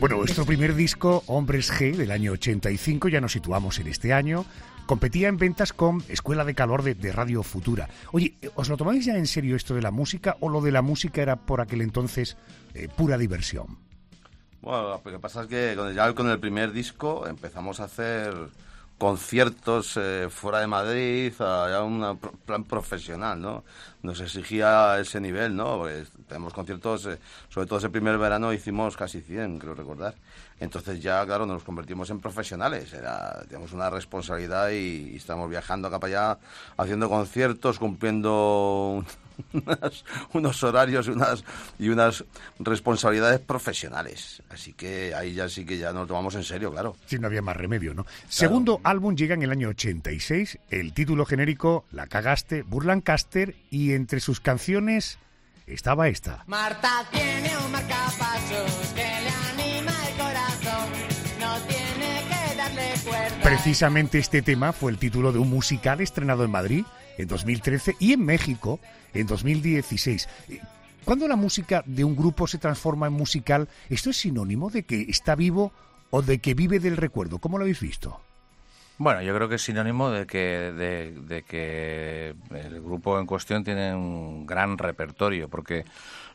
Bueno, 0.02 0.16
vuestro 0.16 0.44
primer 0.44 0.74
disco, 0.74 1.22
Hombres 1.28 1.72
G, 1.72 1.94
del 1.94 2.10
año 2.10 2.32
85, 2.32 3.08
ya 3.08 3.20
nos 3.20 3.30
situamos 3.30 3.78
en 3.78 3.86
este 3.86 4.12
año, 4.12 4.44
competía 4.84 5.28
en 5.28 5.36
ventas 5.36 5.72
con 5.72 6.02
Escuela 6.08 6.44
de 6.44 6.56
Calor 6.56 6.82
de, 6.82 7.12
Radio 7.12 7.44
Futura. 7.44 7.88
Oye, 8.10 8.34
¿os 8.56 8.68
lo 8.68 8.76
tomáis 8.76 9.04
ya 9.04 9.16
en 9.16 9.28
serio 9.28 9.54
esto 9.54 9.76
de 9.76 9.80
la 9.80 9.92
música 9.92 10.36
o 10.40 10.48
lo 10.48 10.60
de 10.60 10.72
la 10.72 10.82
música 10.82 11.22
era 11.22 11.36
por 11.36 11.60
aquel 11.60 11.82
entonces 11.82 12.36
eh, 12.74 12.88
pura 12.88 13.16
diversión? 13.16 13.78
Bueno, 14.60 14.88
lo 14.88 15.02
que 15.04 15.20
pasa 15.20 15.42
es 15.42 15.46
que 15.46 15.76
ya 15.94 16.12
con 16.14 16.28
el 16.28 16.40
primer 16.40 16.72
disco 16.72 17.28
empezamos 17.28 17.78
a 17.78 17.84
hacer 17.84 18.34
conciertos 19.02 19.96
eh, 19.96 20.28
fuera 20.30 20.60
de 20.60 20.68
Madrid, 20.68 21.32
a, 21.40 21.82
un 21.82 22.20
plan 22.46 22.62
profesional, 22.62 23.40
¿no? 23.40 23.64
Nos 24.00 24.20
exigía 24.20 24.96
ese 25.00 25.20
nivel, 25.20 25.56
¿no? 25.56 25.86
Tenemos 26.28 26.52
conciertos, 26.52 27.06
eh, 27.06 27.18
sobre 27.48 27.66
todo 27.66 27.80
ese 27.80 27.90
primer 27.90 28.16
verano 28.16 28.52
hicimos 28.52 28.96
casi 28.96 29.20
100, 29.20 29.58
creo 29.58 29.74
recordar. 29.74 30.14
Entonces 30.62 31.00
ya, 31.00 31.26
claro, 31.26 31.44
nos 31.44 31.64
convertimos 31.64 32.08
en 32.10 32.20
profesionales. 32.20 32.92
Era, 32.92 33.42
teníamos 33.48 33.72
una 33.72 33.90
responsabilidad 33.90 34.70
y, 34.70 35.16
estamos 35.16 35.50
viajando 35.50 35.88
acá 35.88 35.98
para 35.98 36.28
allá, 36.30 36.38
haciendo 36.76 37.08
conciertos, 37.08 37.80
cumpliendo 37.80 39.04
unos 40.32 40.62
horarios 40.62 41.08
unas, 41.08 41.42
y 41.80 41.88
unas 41.88 42.24
responsabilidades 42.60 43.40
profesionales. 43.40 44.40
Así 44.50 44.72
que 44.72 45.12
ahí 45.16 45.34
ya 45.34 45.48
sí 45.48 45.66
que 45.66 45.78
ya 45.78 45.92
nos 45.92 46.06
tomamos 46.06 46.36
en 46.36 46.44
serio, 46.44 46.70
claro. 46.70 46.94
Sí, 47.06 47.18
no 47.18 47.26
había 47.26 47.42
más 47.42 47.56
remedio, 47.56 47.92
¿no? 47.92 48.06
Segundo 48.28 48.80
álbum 48.84 49.16
llega 49.16 49.34
en 49.34 49.42
el 49.42 49.50
año 49.50 49.70
86, 49.70 50.60
el 50.70 50.94
título 50.94 51.26
genérico 51.26 51.86
La 51.90 52.06
cagaste, 52.06 52.62
Burlancaster, 52.62 53.56
y 53.68 53.94
entre 53.94 54.20
sus 54.20 54.38
canciones 54.38 55.18
estaba 55.66 56.06
esta. 56.06 56.44
Marta 56.46 57.04
tiene 57.10 57.50
un 57.58 57.72
marcapasos 57.72 58.92
que 58.94 59.02
le 59.02 59.28
anima 59.50 59.61
Precisamente 63.42 64.18
este 64.18 64.40
tema 64.40 64.72
fue 64.72 64.92
el 64.92 64.98
título 64.98 65.32
de 65.32 65.38
un 65.38 65.50
musical 65.50 66.00
estrenado 66.00 66.44
en 66.44 66.50
Madrid 66.50 66.84
en 67.18 67.26
2013 67.26 67.96
y 67.98 68.12
en 68.12 68.24
México 68.24 68.78
en 69.14 69.26
2016. 69.26 70.28
¿Cuándo 71.04 71.26
la 71.26 71.36
música 71.36 71.82
de 71.84 72.04
un 72.04 72.14
grupo 72.14 72.46
se 72.46 72.58
transforma 72.58 73.08
en 73.08 73.12
musical, 73.14 73.68
esto 73.90 74.10
es 74.10 74.16
sinónimo 74.16 74.70
de 74.70 74.84
que 74.84 75.02
está 75.02 75.34
vivo 75.34 75.72
o 76.10 76.22
de 76.22 76.38
que 76.38 76.54
vive 76.54 76.78
del 76.78 76.96
recuerdo? 76.96 77.38
¿Cómo 77.38 77.58
lo 77.58 77.64
habéis 77.64 77.80
visto? 77.80 78.20
Bueno, 78.98 79.22
yo 79.22 79.34
creo 79.34 79.48
que 79.48 79.56
es 79.56 79.62
sinónimo 79.62 80.10
de 80.10 80.26
que, 80.26 80.72
de, 81.26 81.42
que 81.42 82.34
el 82.54 82.80
grupo 82.80 83.18
en 83.18 83.26
cuestión 83.26 83.64
tiene 83.64 83.94
un 83.94 84.46
gran 84.46 84.78
repertorio, 84.78 85.48
porque 85.48 85.84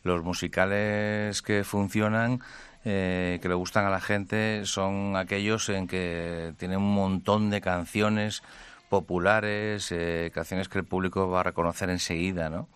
los 0.04 0.24
musicales 0.24 1.42
que 1.42 1.64
funcionan, 1.64 2.42
eh, 2.90 3.40
que 3.42 3.50
le 3.50 3.56
gustan 3.56 3.84
a 3.84 3.90
la 3.90 4.00
gente, 4.00 4.66
son 4.66 5.18
aquellos 5.18 5.68
en 5.68 5.88
que 5.88 6.54
tienen 6.56 6.78
un 6.78 6.96
montón 6.96 7.50
de 7.50 7.60
canciones 7.60 8.44
populares, 8.88 9.92
eh, 9.92 10.32
canciones 10.34 10.70
que 10.70 10.78
el 10.80 10.86
público 10.86 11.30
va 11.30 11.42
a 11.42 11.44
reconocer 11.44 11.90
enseguida, 11.90 12.50
¿no? 12.50 12.70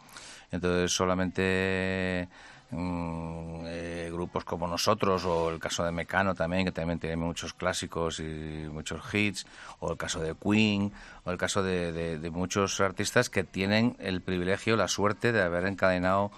Entonces 0.51 0.91
solamente 0.91 2.27
mm, 2.72 3.63
eh, 3.68 4.10
grupos 4.12 4.44
como 4.44 4.68
nosotros 4.68 5.24
o 5.24 5.50
el 5.50 5.60
caso 5.60 5.86
de 5.86 5.94
Mecano 5.94 6.36
también, 6.36 6.65
que 6.65 6.74
también 6.74 7.00
tiene 7.00 7.15
muchos 7.15 7.53
clásicos 7.53 8.20
y 8.20 8.68
muchos 8.70 9.01
hits, 9.13 9.46
o 9.80 9.91
el 9.94 9.98
caso 9.98 10.20
de 10.20 10.36
Queen, 10.36 10.91
o 11.24 11.32
el 11.32 11.38
caso 11.38 11.63
de, 11.63 12.30
muchos 12.34 12.82
artistas 12.82 13.30
que 13.30 13.46
tienen 13.46 13.96
el 14.00 14.20
privilegio, 14.20 14.75
la 14.75 14.89
suerte 14.89 15.32
de 15.32 15.41
haber 15.41 15.65
encadenado 15.68 16.32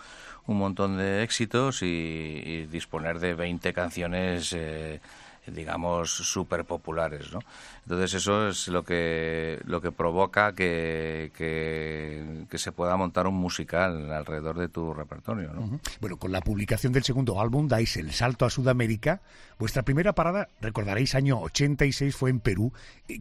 un 0.47 0.57
montón 0.57 0.97
de 0.97 1.23
éxitos 1.23 1.81
y, 1.81 2.65
disponer 2.67 3.19
de 3.19 3.33
20 3.33 3.73
canciones 3.73 4.53
eh, 4.53 5.00
digamos, 5.47 6.09
súper 6.09 6.63
populares, 6.65 7.31
¿no? 7.33 7.39
Entonces 7.83 8.13
eso 8.13 8.47
es 8.47 8.67
lo 8.69 8.83
que, 8.83 9.59
lo 9.65 9.81
que 9.81 9.91
provoca 9.91 10.53
que, 10.53 11.31
que, 11.35 12.57
se 12.57 12.71
pueda 12.71 12.95
montar 12.95 13.27
un 13.27 13.35
musical 13.35 14.12
alrededor 14.12 14.57
de 14.57 14.69
tu 14.69 14.93
repertorio, 14.93 15.51
¿no? 15.51 15.79
Bueno, 16.00 16.17
con 16.17 16.31
la 16.31 16.39
publicación 16.39 16.93
del 16.93 17.03
segundo 17.03 17.41
álbum 17.41 17.67
dais 17.67 17.97
el 17.97 18.12
salto 18.12 18.45
a 18.45 18.50
Sudamérica. 18.50 19.21
Vuestra 19.59 19.83
primera 19.83 20.13
parada, 20.13 20.47
recordaréis, 20.62 21.13
año 21.15 21.39
86 21.41 22.15
fue 22.15 22.29
en 22.29 22.39
Perú. 22.39 22.71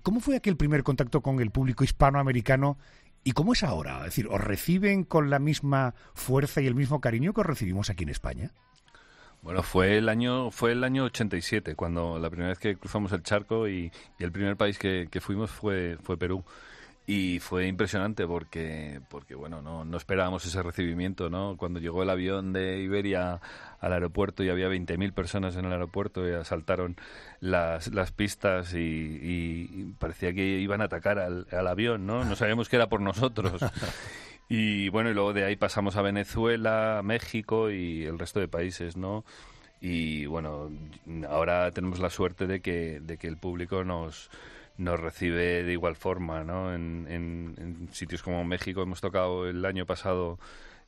¿Cómo 0.02 0.20
fue 0.20 0.36
aquel 0.36 0.56
primer 0.56 0.84
contacto 0.84 1.22
con 1.22 1.40
el 1.40 1.50
público 1.50 1.82
hispanoamericano 1.82 2.76
¿Y 3.24 3.32
cómo 3.32 3.52
es 3.52 3.62
ahora? 3.62 3.98
Es 3.98 4.04
decir, 4.06 4.28
¿os 4.28 4.40
reciben 4.40 5.04
con 5.04 5.30
la 5.30 5.38
misma 5.38 5.94
fuerza 6.14 6.60
y 6.60 6.66
el 6.66 6.74
mismo 6.74 7.00
cariño 7.00 7.32
que 7.32 7.40
os 7.40 7.46
recibimos 7.46 7.88
aquí 7.88 8.02
en 8.02 8.08
España? 8.08 8.50
Bueno, 9.42 9.62
fue 9.62 9.98
el 9.98 10.08
año 10.08 10.50
fue 10.50 10.72
el 10.72 10.84
año 10.84 11.04
87 11.04 11.74
cuando 11.74 12.18
la 12.18 12.30
primera 12.30 12.50
vez 12.50 12.58
que 12.58 12.76
cruzamos 12.76 13.10
el 13.12 13.22
charco 13.22 13.68
y, 13.68 13.90
el 14.18 14.30
primer 14.30 14.56
país 14.56 14.78
que, 14.78 15.08
fuimos 15.20 15.50
fue 15.50 15.98
fue 16.02 16.16
Perú 16.16 16.44
y 17.06 17.40
fue 17.40 17.66
impresionante 17.66 18.26
porque 18.26 19.00
porque 19.08 19.34
bueno 19.34 19.60
no, 19.60 19.84
no 19.84 19.96
esperábamos 19.96 20.44
ese 20.46 20.62
recibimiento 20.62 21.30
no 21.30 21.56
cuando 21.56 21.80
llegó 21.80 22.04
el 22.04 22.10
avión 22.10 22.52
de 22.52 22.80
Iberia 22.80 23.40
al 23.80 23.92
aeropuerto 23.92 24.44
y 24.44 24.50
había 24.50 24.68
20.000 24.68 25.12
personas 25.12 25.56
en 25.56 25.64
el 25.64 25.72
aeropuerto 25.72 26.28
y 26.28 26.32
asaltaron 26.32 26.96
las, 27.40 27.92
las 27.92 28.12
pistas 28.12 28.72
y, 28.74 29.94
parecía 29.98 30.32
que 30.32 30.44
iban 30.60 30.80
a 30.80 30.84
atacar 30.84 31.18
al, 31.18 31.48
al 31.50 31.66
avión 31.66 32.06
no 32.06 32.24
no 32.24 32.36
sabíamos 32.36 32.68
que 32.68 32.76
era 32.76 32.88
por 32.88 33.00
nosotros. 33.00 33.60
Y 34.54 34.90
bueno, 34.90 35.08
y 35.08 35.14
luego 35.14 35.32
de 35.32 35.44
ahí 35.44 35.56
pasamos 35.56 35.96
a 35.96 36.02
Venezuela, 36.02 37.00
México 37.02 37.70
y 37.70 38.04
el 38.04 38.18
resto 38.18 38.38
de 38.38 38.48
países, 38.48 38.98
¿no? 38.98 39.24
Y 39.80 40.26
bueno, 40.26 40.70
ahora 41.26 41.70
tenemos 41.70 41.98
la 42.00 42.10
suerte 42.10 42.46
de 42.46 42.60
que, 42.60 43.00
de 43.00 43.16
que 43.16 43.28
el 43.28 43.38
público 43.38 43.82
nos, 43.82 44.30
nos 44.76 45.00
recibe 45.00 45.62
de 45.62 45.72
igual 45.72 45.96
forma, 45.96 46.44
¿no? 46.44 46.74
En, 46.74 47.06
en 47.08 47.88
sitios 47.92 48.22
como 48.22 48.44
México 48.44 48.82
hemos 48.82 49.00
tocado 49.00 49.48
el 49.48 49.64
año 49.64 49.86
pasado 49.86 50.38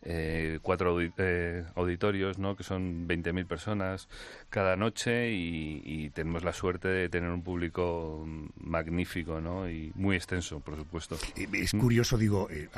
eh, 0.06 0.58
cuatro 0.61 1.00
eh, 1.00 1.64
auditorios, 1.75 2.38
¿no? 2.38 2.56
que 2.56 2.62
son 2.62 3.08
20.000 3.08 3.46
personas 3.46 4.08
cada 4.50 4.76
noche 4.76 5.32
y, 5.32 6.11
tenemos 6.14 6.44
la 6.44 6.52
suerte 6.52 6.88
de 6.88 7.08
tener 7.08 7.30
un 7.30 7.42
público 7.42 8.25
magnífico 8.56 9.40
¿no? 9.40 9.68
y 9.68 9.90
muy 9.94 10.16
extenso, 10.16 10.61
por 10.61 10.76
supuesto. 10.76 11.16
Es 11.34 11.73
curioso, 11.73 12.18
digo, 12.18 12.49
eh, 12.50 12.68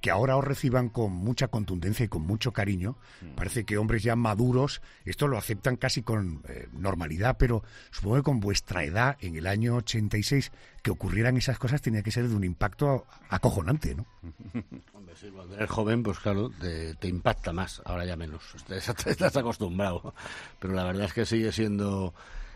que 0.00 0.10
ahora 0.10 0.36
os 0.36 0.44
reciban 0.44 0.90
con 0.90 1.12
mucha 1.12 1.48
contundencia 1.48 2.04
y 2.04 2.08
con 2.08 2.22
mucho 2.22 2.52
cariño. 2.52 2.96
Mm. 3.22 3.34
Parece 3.34 3.64
que 3.64 3.78
hombres 3.78 4.02
ya 4.02 4.16
maduros 4.16 4.82
esto 5.04 5.26
lo 5.26 5.38
aceptan 5.38 5.76
casi 5.76 6.02
con 6.02 6.42
normalidad, 6.72 7.36
pero 7.38 7.64
supongo 7.90 8.16
que 8.16 8.22
con 8.22 8.40
vuestra 8.40 8.84
edad, 8.84 9.16
en 9.20 9.36
el 9.36 9.46
año 9.46 9.76
86, 9.76 10.52
que 10.84 10.90
ocurrieran 10.90 11.38
esas 11.38 11.58
cosas 11.58 11.80
tenía 11.80 12.02
que 12.02 12.10
ser 12.10 12.28
de 12.28 12.36
un 12.36 12.44
impacto 12.44 13.06
acojonante, 13.30 13.94
¿no? 13.94 14.04
Hombre, 14.92 15.14
sí, 15.16 15.30
cuando 15.34 15.54
eres 15.56 15.70
joven, 15.70 16.02
pues 16.02 16.18
claro, 16.18 16.50
te, 16.50 16.73
impacta 17.02 17.52
más, 17.52 17.82
ahora 17.84 18.04
ya 18.04 18.16
menos, 18.16 18.42
estás 18.68 19.36
acostumbrado, 19.36 20.14
pero 20.58 20.74
la 20.74 20.84
verdad 20.84 21.04
es 21.06 21.12
que 21.12 21.26
sigue 21.26 21.52
siendo 21.52 22.14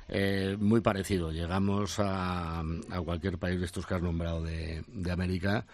eh, 0.08 0.56
muy 0.58 0.80
parecido. 0.80 1.30
Llegamos 1.30 1.96
a, 1.98 2.62
cualquier 3.04 3.38
país 3.38 3.60
de 3.60 3.66
estos 3.66 3.86
que 3.86 3.94
has 3.94 4.02
nombrado 4.02 4.42
de, 4.42 4.84
América 5.10 5.66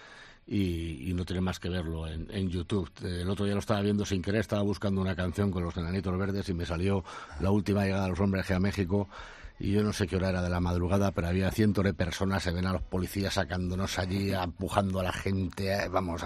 y, 0.47 1.13
no 1.15 1.25
tiene 1.25 1.41
más 1.41 1.61
que 1.61 1.69
verlo 1.69 2.07
en, 2.09 2.29
en, 2.31 2.51
YouTube. 2.51 2.91
El 3.03 3.31
otro 3.31 3.45
día 3.45 3.55
lo 3.55 3.61
estaba 3.61 3.81
viendo 3.81 4.05
sin 4.05 4.23
querer, 4.23 4.41
estaba 4.41 4.63
buscando 4.63 5.01
una 5.01 5.15
canción 5.15 5.51
con 5.51 5.63
los 5.63 5.77
enanitos 5.77 6.19
verdes 6.19 6.49
y 6.49 6.55
me 6.55 6.67
salió 6.67 7.05
la 7.41 7.51
última 7.51 7.85
llegada 7.85 8.05
de 8.05 8.11
los 8.11 8.21
hombres 8.21 8.51
a 8.51 8.59
México 8.59 9.09
y 9.59 9.71
yo 9.71 9.83
no 9.83 9.93
sé 9.93 10.07
qué 10.07 10.17
hora 10.17 10.31
era 10.31 10.43
de 10.43 10.51
la 10.51 10.61
madrugada, 10.61 11.13
pero 11.13 11.29
había 11.29 11.51
cientos 11.51 11.85
de 11.85 11.95
personas, 11.95 12.43
se 12.43 12.51
ven 12.51 12.67
a 12.67 12.73
los 12.73 12.83
policías 12.83 13.35
sacándonos 13.35 13.99
allí, 13.99 14.33
empujando 14.33 15.01
a 15.01 15.05
la 15.05 15.13
gente, 15.13 15.73
eh, 15.73 15.89
vamos, 15.89 16.23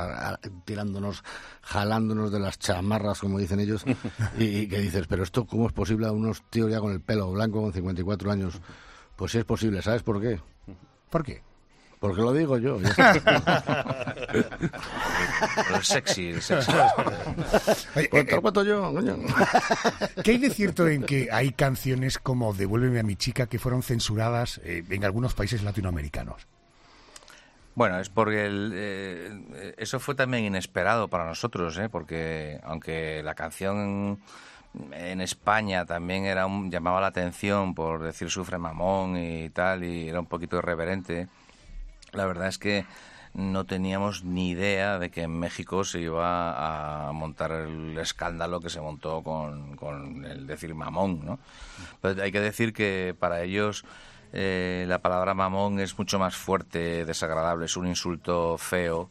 tirándonos, 0.65 1.23
jalándonos 1.63 2.33
de 2.33 2.41
las 2.41 2.59
chamarras, 2.59 3.21
como 3.21 3.39
dicen 3.39 3.61
ellos, 3.61 3.85
y, 4.39 4.67
que 4.67 4.81
dices, 4.81 5.07
pero 5.07 5.23
esto, 5.23 5.47
¿cómo 5.47 5.67
es 5.67 5.73
posible 5.73 6.07
a 6.07 6.13
unos 6.13 6.43
tíos 6.49 6.71
ya 6.71 6.81
con 6.81 6.93
el 6.93 7.03
pelo 7.03 7.31
blanco, 7.31 7.61
con 7.61 7.73
54 7.73 8.31
años? 8.31 8.61
Pues 9.17 9.33
sí 9.33 9.39
es 9.39 9.45
posible, 9.45 9.83
¿sabes 9.83 10.03
por 10.03 10.21
qué? 10.21 10.41
¿Por 11.11 11.23
qué? 11.23 11.43
Porque 11.99 12.23
lo 12.23 12.33
digo 12.33 12.57
yo. 12.59 12.79
sexy, 15.83 16.41
sexy. 16.41 16.71
Oye, 17.97 18.09
pues 18.09 18.25
eh, 18.25 18.67
yo, 18.67 18.95
¿Qué 20.23 20.31
hay 20.31 20.39
de 20.39 20.51
cierto 20.51 20.87
en 20.87 21.03
que 21.03 21.29
hay 21.33 21.51
canciones 21.53 22.19
como 22.19 22.55
Devuélveme 22.55 23.01
a 23.01 23.03
mi 23.03 23.17
chica 23.17 23.47
que 23.47 23.59
fueron 23.59 23.83
censuradas 23.83 24.61
eh, 24.65 24.85
en 24.89 25.05
algunos 25.05 25.35
países 25.35 25.65
latinoamericanos? 25.65 26.47
Bueno, 27.75 27.99
es 27.99 28.11
porque 28.11 28.49
eh, 28.49 29.75
eso 29.77 29.99
fue 29.99 30.15
también 30.15 30.45
inesperado 30.45 31.09
para 31.09 31.27
nosotros, 31.27 31.81
porque 31.91 32.61
aunque 32.63 33.23
la 33.25 33.35
canción 33.35 34.21
en 34.93 35.21
España 35.21 35.85
también 35.85 36.27
era 36.27 36.47
un, 36.47 36.71
llamaba 36.71 37.01
la 37.01 37.09
atención 37.09 37.75
por 37.75 38.01
decir 38.03 38.31
sufre 38.31 38.59
mamón 38.59 39.17
y 39.17 39.51
tal, 39.51 39.83
y 39.83 40.09
era 40.09 40.21
un 40.21 40.27
poquito 40.27 40.59
irreverente 40.59 41.27
la 42.13 42.27
verdad 42.27 42.49
es 42.49 42.59
que 42.59 42.87
no 43.35 43.65
teníamos 43.65 44.25
ni 44.25 44.51
idea 44.51 44.99
de 44.99 45.11
que 45.11 45.23
en 45.23 45.39
México 45.39 45.85
se 45.85 46.01
iba 46.01 47.09
a 47.09 47.13
montar 47.13 47.53
el 47.53 47.97
escándalo 47.99 48.61
que 48.61 48.71
se 48.71 48.81
montó 48.81 49.23
con, 49.23 50.25
el 50.25 50.47
decir 50.47 50.75
mamón, 50.75 51.25
¿no? 51.25 51.39
Pero 52.01 52.23
hay 52.23 52.33
que 52.33 52.41
decir 52.41 52.73
que 52.73 53.15
para 53.19 53.43
ellos 53.43 53.85
eh, 54.33 54.87
la 54.89 54.99
palabra 54.99 55.35
mamón 55.35 55.79
es 55.81 55.99
mucho 55.99 56.19
más 56.19 56.37
fuerte, 56.37 57.05
desagradable, 57.05 57.67
es 57.67 57.77
un 57.77 57.87
insulto 57.87 58.59
feo 58.59 59.09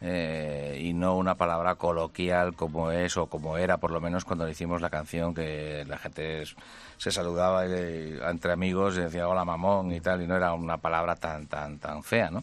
eh, 0.00 0.78
y 0.80 0.94
no 0.94 1.16
una 1.16 1.34
palabra 1.34 1.74
coloquial 1.74 2.54
como 2.54 2.90
es 2.90 3.16
o 3.18 3.26
como 3.26 3.58
era 3.58 3.76
por 3.76 3.90
lo 3.90 4.00
menos 4.00 4.24
cuando 4.24 4.46
le 4.46 4.52
hicimos 4.52 4.80
la 4.80 4.88
canción 4.88 5.34
que 5.34 5.84
la 5.86 5.98
gente 5.98 6.44
se 6.96 7.10
saludaba 7.10 7.66
entre 7.66 8.52
amigos 8.52 8.96
y 8.96 9.00
decía 9.00 9.28
hola 9.28 9.44
mamón 9.44 9.92
y 9.92 10.00
tal 10.00 10.22
y 10.22 10.26
no 10.26 10.36
era 10.36 10.54
una 10.54 10.78
palabra 10.78 11.16
tan 11.16 11.46
tan 11.46 11.78
tan 11.78 12.02
fea, 12.02 12.30
¿no? 12.30 12.42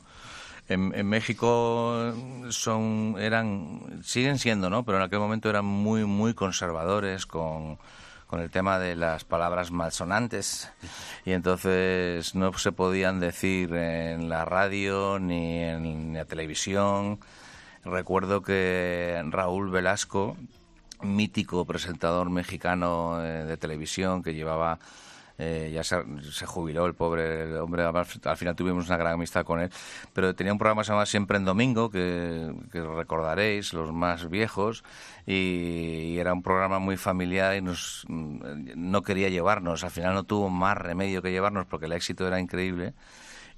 En, 0.70 0.94
en, 0.94 1.08
México 1.08 2.14
son 2.50 3.16
eran 3.20 4.02
siguen 4.04 4.38
siendo, 4.38 4.70
¿no? 4.70 4.84
Pero 4.84 4.98
en 4.98 5.06
aquel 5.06 5.20
momento 5.20 5.50
eran 5.50 5.66
muy 5.66 6.06
muy 6.06 6.34
conservadores 6.34 7.26
con 7.26 7.80
con 8.28 8.42
el 8.42 8.52
tema 8.52 8.78
de 8.78 8.96
las 8.96 9.24
palabras 9.24 9.72
malsonantes 9.72 10.70
y 11.26 11.32
entonces 11.32 12.36
no 12.36 12.54
se 12.54 12.74
podían 12.74 13.20
decir 13.20 13.74
en 13.74 14.30
la 14.30 14.46
radio 14.46 15.18
ni 15.18 15.64
en 15.64 16.14
la 16.14 16.26
televisión. 16.26 17.20
Recuerdo 17.88 18.42
que 18.42 19.24
Raúl 19.30 19.70
Velasco, 19.70 20.36
mítico 21.02 21.64
presentador 21.64 22.30
mexicano 22.30 23.24
eh, 23.24 23.46
de 23.46 23.56
televisión 23.56 24.24
que 24.24 24.34
llevaba 24.34 24.78
eh, 25.38 25.72
ya 25.74 25.84
se, 25.84 26.46
jubiló 26.46 26.86
el 26.86 26.96
pobre 26.96 27.58
hombre, 27.60 27.84
al 27.84 28.38
final 28.38 28.56
tuvimos 28.56 28.88
una 28.88 28.98
gran 28.98 29.14
amistad 29.14 29.46
con 29.46 29.62
él, 29.62 29.70
pero 30.12 30.36
tenía 30.36 30.52
un 30.52 30.58
programa 30.58 30.82
que 30.82 31.06
se 31.06 31.06
Siempre 31.06 31.38
en 31.38 31.46
Domingo, 31.46 31.90
que, 31.90 32.52
recordaréis, 32.74 33.72
los 33.72 33.94
más 33.94 34.30
viejos, 34.30 34.84
y, 35.26 36.18
era 36.18 36.34
un 36.34 36.42
programa 36.42 36.80
muy 36.80 36.98
familiar 36.98 37.56
y 37.56 37.62
nos, 37.62 38.04
mm, 38.10 38.40
no 38.76 39.04
quería 39.04 39.30
llevarnos, 39.30 39.84
al 39.84 39.92
final 39.92 40.14
no 40.16 40.24
tuvo 40.24 40.50
más 40.50 40.78
remedio 40.78 41.22
que 41.22 41.32
llevarnos 41.32 41.68
porque 41.68 41.86
el 41.86 41.94
éxito 41.94 42.28
era 42.28 42.40
increíble 42.40 42.94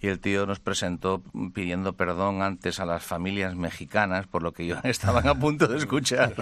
y 0.02 0.08
el 0.08 0.20
tío 0.20 0.46
nos 0.46 0.60
presentó 0.60 1.22
pidiendo 1.54 1.94
perdón 1.94 2.42
antes 2.42 2.80
a 2.80 2.86
las 2.86 3.04
familias 3.04 3.56
mexicanas 3.56 4.28
por 4.28 4.44
lo 4.44 4.54
que 4.54 4.66
yo 4.66 4.78
estaban 4.84 5.28
a 5.28 5.36
punto 5.36 5.68
de 5.68 5.78
escuchar 5.78 6.34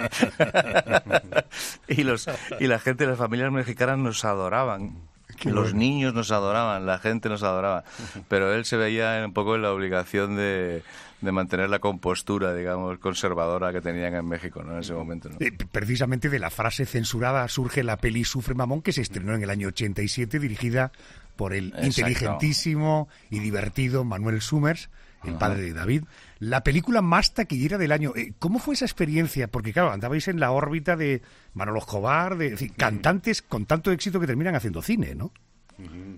y 1.87 2.03
los 2.03 2.29
y 2.59 2.67
la 2.67 2.79
gente 2.79 3.05
de 3.05 3.11
las 3.11 3.19
familias 3.19 3.51
mexicanas 3.51 3.97
nos 3.97 4.25
adoraban 4.25 5.07
los 5.45 5.73
niños 5.73 6.13
nos 6.13 6.31
adoraban, 6.31 6.85
la 6.85 6.97
gente 6.97 7.29
nos 7.29 7.43
adoraba, 7.43 7.83
pero 8.27 8.53
él 8.53 8.65
se 8.65 8.77
veía 8.77 9.21
un 9.23 9.33
poco 9.33 9.55
en 9.55 9.61
la 9.61 9.71
obligación 9.71 10.35
de, 10.35 10.83
de 11.21 11.31
mantener 11.31 11.69
la 11.69 11.79
compostura, 11.79 12.53
digamos, 12.53 12.97
conservadora 12.99 13.71
que 13.73 13.81
tenían 13.81 14.15
en 14.15 14.27
México 14.27 14.63
¿no? 14.63 14.73
en 14.73 14.79
ese 14.79 14.93
momento. 14.93 15.29
Eh, 15.39 15.51
precisamente 15.71 16.29
de 16.29 16.39
la 16.39 16.49
frase 16.49 16.85
censurada 16.85 17.47
surge 17.47 17.83
la 17.83 17.97
peli 17.97 18.23
Sufre 18.23 18.55
Mamón, 18.55 18.81
que 18.81 18.91
se 18.91 19.01
estrenó 19.01 19.33
en 19.35 19.43
el 19.43 19.49
año 19.49 19.69
87, 19.69 20.39
dirigida 20.39 20.91
por 21.38 21.53
el 21.53 21.74
inteligentísimo 21.82 23.08
y 23.29 23.39
divertido 23.39 24.03
Manuel 24.03 24.41
Summers, 24.41 24.89
el 25.24 25.36
padre 25.36 25.62
de 25.62 25.74
David. 25.74 26.03
La 26.39 26.63
película 26.63 27.01
más 27.01 27.34
taquillera 27.34 27.77
del 27.77 27.91
año. 27.91 28.13
Eh, 28.15 28.34
¿Cómo 28.39 28.60
fue 28.60 28.74
esa 28.75 28.86
experiencia? 28.86 29.48
Porque, 29.48 29.74
claro, 29.74 29.91
andabais 29.91 30.27
en 30.27 30.39
la 30.39 30.51
órbita 30.51 30.96
de 30.96 31.22
Manolo 31.53 31.79
Escobar, 31.79 32.38
de 32.38 32.72
cantantes 32.75 33.41
con 33.41 33.65
tanto 33.65 33.91
éxito 33.91 34.20
que 34.20 34.27
terminan 34.27 34.56
haciendo 34.56 34.82
cine, 34.82 35.15
¿no? 35.15 35.32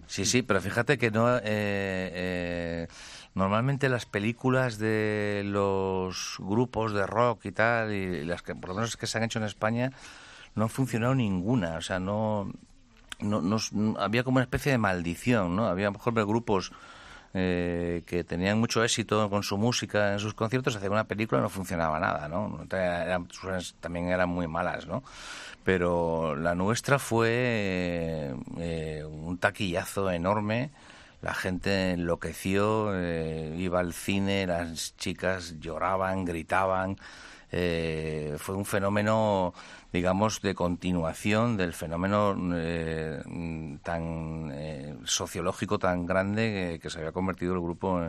Sí, 0.08 0.26
sí, 0.26 0.42
pero 0.42 0.62
fíjate 0.62 0.98
que 0.98 1.12
no. 1.12 1.38
Eh, 1.38 1.42
eh, 1.44 2.88
normalmente 3.36 3.90
las 3.90 4.06
películas 4.06 4.78
de 4.78 5.44
los 5.46 6.36
grupos 6.40 6.94
de 6.94 7.06
rock 7.06 7.46
y 7.46 7.52
tal, 7.52 7.94
y 7.94 8.24
las 8.24 8.42
que 8.42 8.56
por 8.56 8.70
lo 8.70 8.76
menos 8.76 8.96
que 8.96 9.08
se 9.08 9.18
han 9.18 9.24
hecho 9.26 9.40
en 9.40 9.46
España, 9.46 9.92
no 10.56 10.64
han 10.64 10.70
funcionado 10.70 11.14
ninguna. 11.14 11.78
O 11.78 11.82
sea, 11.82 12.00
no, 12.00 12.52
no, 13.22 13.58
había 13.98 14.24
como 14.24 14.38
una 14.38 14.44
especie 14.44 14.72
de 14.72 14.78
maldición, 14.78 15.56
¿no? 15.56 15.68
Había, 15.68 15.92
por 15.92 16.02
ejemplo, 16.02 16.26
grupos 16.26 16.72
eh, 17.34 18.02
que 18.08 18.24
tenían 18.24 18.60
mucho 18.60 18.84
éxito 18.84 19.30
con 19.30 19.44
su 19.44 19.56
música 19.56 20.14
en 20.14 20.20
sus 20.20 20.34
conciertos, 20.34 20.76
hacer 20.76 20.90
una 20.90 21.04
película 21.04 21.40
no 21.40 21.50
funcionaba 21.50 22.00
nada, 22.00 22.28
¿no? 22.28 22.66
también 23.80 24.08
eran 24.08 24.30
muy 24.30 24.48
malas, 24.48 24.88
¿no? 24.88 25.04
Pero 25.64 26.36
la 26.36 26.56
nuestra 26.56 26.98
fue 26.98 28.34
eh, 28.58 29.04
un 29.08 29.38
taquillazo 29.38 30.10
enorme, 30.10 30.72
la 31.22 31.36
gente 31.36 31.92
enloqueció, 31.92 32.94
eh, 32.96 33.54
iba 33.60 33.80
al 33.80 33.94
cine, 33.94 34.48
las 34.48 34.98
chicas 34.98 35.60
lloraban, 35.60 36.26
gritaban, 36.26 36.98
fue 37.52 38.56
un 38.56 38.66
fenómeno 38.66 39.54
digamos, 39.92 40.42
de 40.42 40.54
continuación 40.54 41.58
del 41.58 41.74
fenómeno 41.74 42.36
eh, 42.56 43.22
tan 43.84 44.52
eh, 44.54 44.96
sociológico 45.04 45.80
tan 45.80 46.06
grande 46.06 46.80
que, 46.82 46.90
se 46.90 47.00
había 47.00 47.12
convertido 47.12 47.54
el 47.54 47.62
grupo 47.62 48.02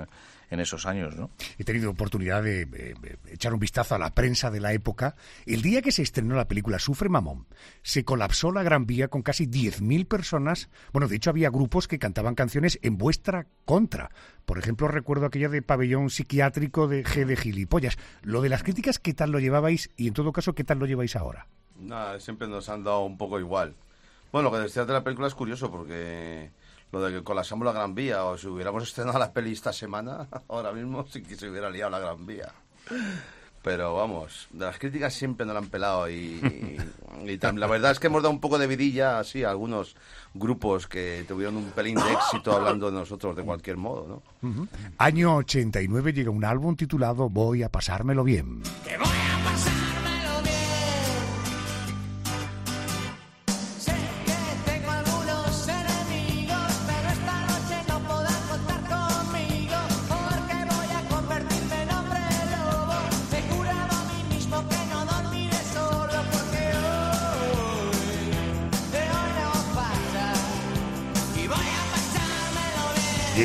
en, 0.50 0.60
esos 0.60 0.84
años, 0.84 1.16
¿no? 1.16 1.30
He 1.58 1.64
tenido 1.64 1.90
oportunidad 1.90 2.42
de, 2.42 2.96
echar 3.28 3.54
un 3.54 3.60
vistazo 3.60 3.94
a 3.94 3.99
la 3.99 4.14
prensa 4.14 4.50
de 4.50 4.58
la 4.58 4.72
época. 4.72 5.14
El 5.46 5.62
día 5.62 5.80
que 5.80 5.92
se 5.92 6.02
estrenó 6.02 6.34
la 6.34 6.49
película 6.49 6.80
Sufre 6.80 7.08
Mamón, 7.08 7.46
se 7.82 8.04
colapsó 8.04 8.50
la 8.50 8.64
Gran 8.64 8.84
Vía 8.84 9.08
con 9.08 9.22
casi 9.22 9.46
10.000 9.46 10.08
personas. 10.08 10.69
Bueno, 10.93 11.06
de 11.06 11.16
hecho 11.16 11.30
había 11.30 11.50
grupos 11.50 11.86
que 11.86 12.00
cantaban 12.00 12.34
canciones 12.34 12.80
en 12.82 12.99
vuestra 12.99 13.47
contra. 13.64 14.10
Por 14.50 14.58
ejemplo, 14.58 14.89
recuerdo 14.89 15.26
aquella 15.26 15.49
de 15.49 15.63
pabellón 15.63 16.10
psiquiátrico 16.10 16.89
de 16.89 17.04
G 17.04 17.25
de 17.25 17.36
gilipollas. 17.36 17.97
Lo 18.23 18.43
de 18.43 18.49
las 18.49 18.65
críticas, 18.65 18.99
¿qué 18.99 19.15
tal 19.15 19.30
lo 19.30 19.39
llevabais? 19.39 19.91
Y 19.97 20.08
en 20.08 20.13
todo 20.13 20.32
caso, 20.32 20.56
¿qué 20.56 20.65
tal 20.65 20.80
lo 20.80 20.86
lleváis 20.86 21.15
ahora? 21.15 21.47
Nada, 21.76 22.19
siempre 22.19 22.49
nos 22.49 22.69
han 22.69 22.82
dado 22.82 23.04
un 23.04 23.17
poco 23.17 23.39
igual. 23.39 23.76
Bueno, 24.32 24.50
lo 24.50 24.56
que 24.56 24.65
decías 24.65 24.89
de 24.89 24.93
la 24.93 25.04
película 25.04 25.28
es 25.28 25.36
curioso 25.36 25.71
porque 25.71 26.50
lo 26.91 27.00
de 27.00 27.13
que 27.13 27.23
colapsamos 27.23 27.65
la 27.65 27.71
Gran 27.71 27.95
Vía 27.95 28.25
o 28.25 28.36
si 28.36 28.49
hubiéramos 28.49 28.82
estrenado 28.82 29.21
la 29.21 29.32
peli 29.32 29.52
esta 29.52 29.73
semana, 29.73 30.26
ahora 30.49 30.73
mismo 30.73 31.06
sí 31.06 31.23
que 31.23 31.36
se 31.36 31.49
hubiera 31.49 31.71
liado 31.71 31.93
la 31.93 32.00
Gran 32.00 32.26
Vía. 32.26 32.52
Pero 33.62 33.94
vamos, 33.94 34.49
de 34.52 34.64
las 34.64 34.78
críticas 34.78 35.12
siempre 35.12 35.44
nos 35.44 35.52
la 35.52 35.60
han 35.60 35.68
pelado 35.68 36.08
y, 36.08 36.40
la 37.54 37.66
verdad 37.66 37.92
es 37.92 37.99
que 37.99 38.06
hemos 38.06 38.23
dado 38.23 38.32
un 38.32 38.40
poco 38.40 38.58
de 38.58 38.66
vidilla 38.66 39.18
así 39.18 39.44
a 39.44 39.50
algunos 39.50 39.96
grupos 40.32 40.86
que 40.86 41.25
tuvieron 41.28 41.56
un 41.56 41.70
pelín 41.70 41.96
de 41.96 42.12
éxito 42.12 42.52
hablando 42.52 42.90
de 42.90 42.92
nosotros 42.92 43.36
de 43.36 43.42
cualquier 43.42 43.76
modo, 43.76 44.23
¿no? 44.42 44.68
Año 44.96 45.36
89 45.36 46.12
llega 46.12 46.30
un 46.30 46.44
álbum 46.44 46.75
titulado 46.75 47.28
Voy 47.28 47.62
a 47.62 47.68
pasármelo 47.68 48.25
bien. 48.25 48.62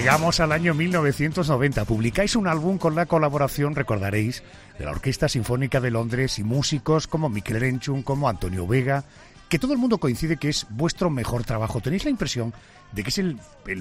Llegamos 0.06 0.39
al 0.39 0.52
año 0.52 0.76
1990. 0.76 1.84
Publicáis 1.86 2.36
un 2.36 2.48
álbum 2.48 2.78
con 2.78 2.94
la 2.94 3.08
colaboración, 3.08 3.74
recordaréis, 3.74 4.44
de 4.78 4.86
la 4.86 4.91
Orquesta 4.91 5.28
Sinfónica 5.28 5.82
de 5.82 5.89
Londres 5.89 6.38
y 6.38 6.44
músicos 6.44 7.08
como 7.08 7.28
Mikel 7.28 7.60
Renchun, 7.60 8.04
como 8.04 8.30
Antonio 8.30 8.68
Vega, 8.68 9.04
que 9.50 9.58
todo 9.58 9.74
el 9.74 9.80
mundo 9.80 9.98
coincide 9.98 10.38
que 10.38 10.50
es 10.50 10.68
vuestro 10.70 11.10
mejor 11.10 11.44
trabajo. 11.44 11.82
¿Tenéis 11.82 12.04
la 12.04 12.12
impresión 12.12 12.54
de 12.91 13.02
que 13.02 13.10
es 13.10 13.18
el, 13.18 13.39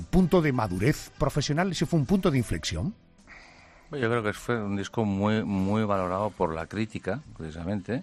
punto 0.08 0.40
de 0.40 0.54
madurez 0.54 1.10
profesional? 1.18 1.72
¿Ese 1.72 1.84
fue 1.84 1.98
un 1.98 2.06
punto 2.06 2.30
de 2.30 2.38
inflexión? 2.38 2.94
Yo 3.92 4.08
creo 4.08 4.22
que 4.22 4.32
fue 4.32 4.56
un 4.64 4.76
disco 4.76 5.04
muy, 5.04 5.44
muy 5.44 5.84
valorado 5.84 6.30
por 6.30 6.54
la 6.54 6.64
crítica, 6.64 7.20
precisamente. 7.36 8.02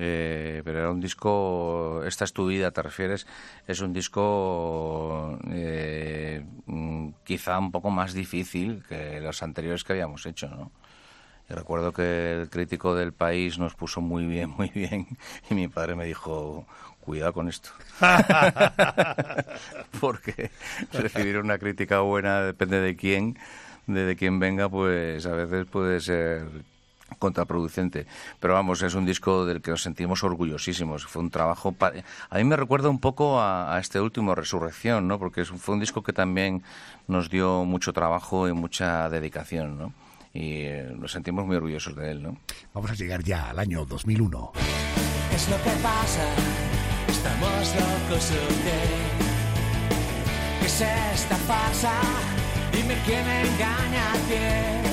Eh, 0.00 0.62
pero 0.64 0.78
era 0.78 0.90
un 0.90 1.00
disco, 1.00 2.02
esta 2.06 2.24
es 2.24 2.32
tu 2.32 2.46
vida, 2.46 2.70
te 2.70 2.82
refieres, 2.82 3.26
es 3.66 3.80
un 3.80 3.92
disco 3.92 5.36
eh, 5.50 6.44
mm, 6.66 7.08
quizá 7.24 7.58
un 7.58 7.72
poco 7.72 7.90
más 7.90 8.14
difícil 8.14 8.84
que 8.88 9.20
los 9.20 9.42
anteriores 9.42 9.82
que 9.82 9.94
habíamos 9.94 10.24
hecho, 10.24 10.48
¿no? 10.48 10.70
Y 11.50 11.54
recuerdo 11.54 11.92
que 11.92 12.42
el 12.42 12.48
crítico 12.48 12.94
del 12.94 13.12
país 13.12 13.58
nos 13.58 13.74
puso 13.74 14.00
muy 14.00 14.24
bien, 14.24 14.50
muy 14.56 14.68
bien, 14.68 15.08
y 15.50 15.54
mi 15.54 15.66
padre 15.66 15.96
me 15.96 16.04
dijo, 16.04 16.64
cuidado 17.00 17.32
con 17.32 17.48
esto. 17.48 17.70
Porque 20.00 20.52
recibir 20.92 21.38
una 21.38 21.58
crítica 21.58 22.00
buena 22.00 22.42
depende 22.42 22.80
de 22.80 22.94
quién, 22.94 23.36
de 23.88 24.14
quién 24.14 24.38
venga, 24.38 24.68
pues 24.68 25.26
a 25.26 25.32
veces 25.32 25.66
puede 25.66 26.00
ser 26.00 26.46
contraproducente. 27.18 28.06
Pero 28.40 28.54
vamos, 28.54 28.82
es 28.82 28.94
un 28.94 29.06
disco 29.06 29.46
del 29.46 29.62
que 29.62 29.70
nos 29.70 29.82
sentimos 29.82 30.22
orgullosísimos. 30.24 31.06
Fue 31.06 31.22
un 31.22 31.30
trabajo. 31.30 31.74
A 32.30 32.36
mí 32.38 32.44
me 32.44 32.56
recuerda 32.56 32.88
un 32.88 33.00
poco 33.00 33.40
a, 33.40 33.78
este 33.80 34.00
último, 34.00 34.34
Resurrección, 34.34 35.08
¿no? 35.08 35.18
Porque 35.18 35.44
fue 35.44 35.74
un 35.74 35.80
disco 35.80 36.02
que 36.02 36.12
también 36.12 36.62
nos 37.06 37.30
dio 37.30 37.64
mucho 37.64 37.92
trabajo 37.92 38.48
y 38.48 38.52
mucha 38.52 39.08
dedicación, 39.08 39.78
¿no? 39.78 39.92
Y 40.34 40.62
eh, 40.62 40.94
nos 40.96 41.12
sentimos 41.12 41.46
muy 41.46 41.56
orgullosos 41.56 41.96
de 41.96 42.10
él, 42.10 42.22
¿no? 42.22 42.36
Vamos 42.74 42.90
a 42.90 42.94
llegar 42.94 43.22
ya 43.22 43.50
al 43.50 43.58
año 43.58 43.84
2001. 43.84 44.52
Es 45.34 45.48
lo 45.48 45.56
que 45.56 45.70
pasa, 45.82 46.24
estamos 47.08 47.74
locos? 47.74 48.32
¿Qué 50.60 50.66
es 50.66 50.80
esta 50.80 51.36
farsa? 51.36 51.92
Dime 52.72 52.96
quién 53.04 53.26
engaña 53.26 54.12
a 54.12 54.16
quién 54.28 54.87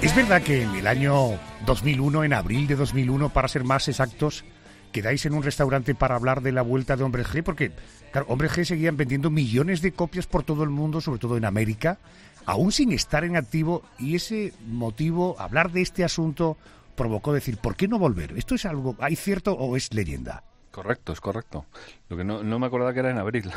Es 0.00 0.16
verdad 0.16 0.42
que 0.42 0.62
en 0.62 0.74
el 0.76 0.86
año 0.86 1.38
2001, 1.66 2.24
en 2.24 2.32
abril 2.32 2.66
de 2.66 2.74
2001, 2.74 3.28
para 3.28 3.48
ser 3.48 3.64
más 3.64 3.86
exactos, 3.88 4.44
quedáis 4.92 5.26
en 5.26 5.34
un 5.34 5.42
restaurante 5.42 5.94
para 5.94 6.14
hablar 6.14 6.40
de 6.40 6.52
la 6.52 6.62
vuelta 6.62 6.96
de 6.96 7.04
Hombre 7.04 7.22
G, 7.22 7.42
porque, 7.42 7.70
claro, 8.10 8.26
Hombre 8.30 8.48
G 8.48 8.64
seguían 8.64 8.96
vendiendo 8.96 9.28
millones 9.28 9.82
de 9.82 9.92
copias 9.92 10.26
por 10.26 10.42
todo 10.42 10.62
el 10.62 10.70
mundo, 10.70 11.02
sobre 11.02 11.18
todo 11.18 11.36
en 11.36 11.44
América, 11.44 11.98
aún 12.46 12.72
sin 12.72 12.92
estar 12.92 13.24
en 13.24 13.36
activo, 13.36 13.82
y 13.98 14.14
ese 14.14 14.54
motivo, 14.66 15.36
hablar 15.38 15.70
de 15.70 15.82
este 15.82 16.02
asunto, 16.02 16.56
provocó 16.94 17.34
decir, 17.34 17.58
¿por 17.58 17.76
qué 17.76 17.86
no 17.86 17.98
volver? 17.98 18.38
¿Esto 18.38 18.54
es 18.54 18.64
algo, 18.64 18.96
hay 19.00 19.16
cierto 19.16 19.52
o 19.52 19.76
es 19.76 19.92
leyenda? 19.92 20.44
Correcto, 20.70 21.12
es 21.12 21.20
correcto. 21.20 21.66
Lo 22.08 22.16
que 22.16 22.24
no, 22.24 22.42
no 22.42 22.58
me 22.58 22.66
acordaba 22.66 22.94
que 22.94 23.00
era 23.00 23.10
en 23.10 23.18
abril, 23.18 23.50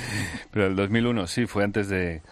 pero 0.50 0.66
el 0.66 0.76
2001 0.76 1.26
sí, 1.26 1.46
fue 1.46 1.64
antes 1.64 1.88
de, 1.88 2.22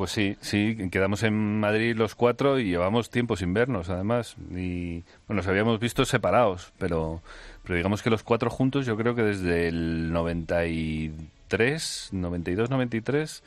pues 0.00 0.12
sí, 0.12 0.38
sí, 0.40 0.88
quedamos 0.90 1.22
en 1.24 1.60
Madrid 1.60 1.94
los 1.94 2.14
cuatro 2.14 2.58
y 2.58 2.70
llevamos 2.70 3.10
tiempo 3.10 3.36
sin 3.36 3.52
vernos, 3.52 3.90
además. 3.90 4.34
Y 4.50 5.02
bueno, 5.26 5.42
nos 5.42 5.46
habíamos 5.46 5.78
visto 5.78 6.06
separados, 6.06 6.72
pero, 6.78 7.20
pero 7.64 7.76
digamos 7.76 8.02
que 8.02 8.08
los 8.08 8.22
cuatro 8.22 8.48
juntos, 8.48 8.86
yo 8.86 8.96
creo 8.96 9.14
que 9.14 9.20
desde 9.24 9.68
el 9.68 10.10
93, 10.10 12.08
92, 12.12 12.70
93, 12.70 13.42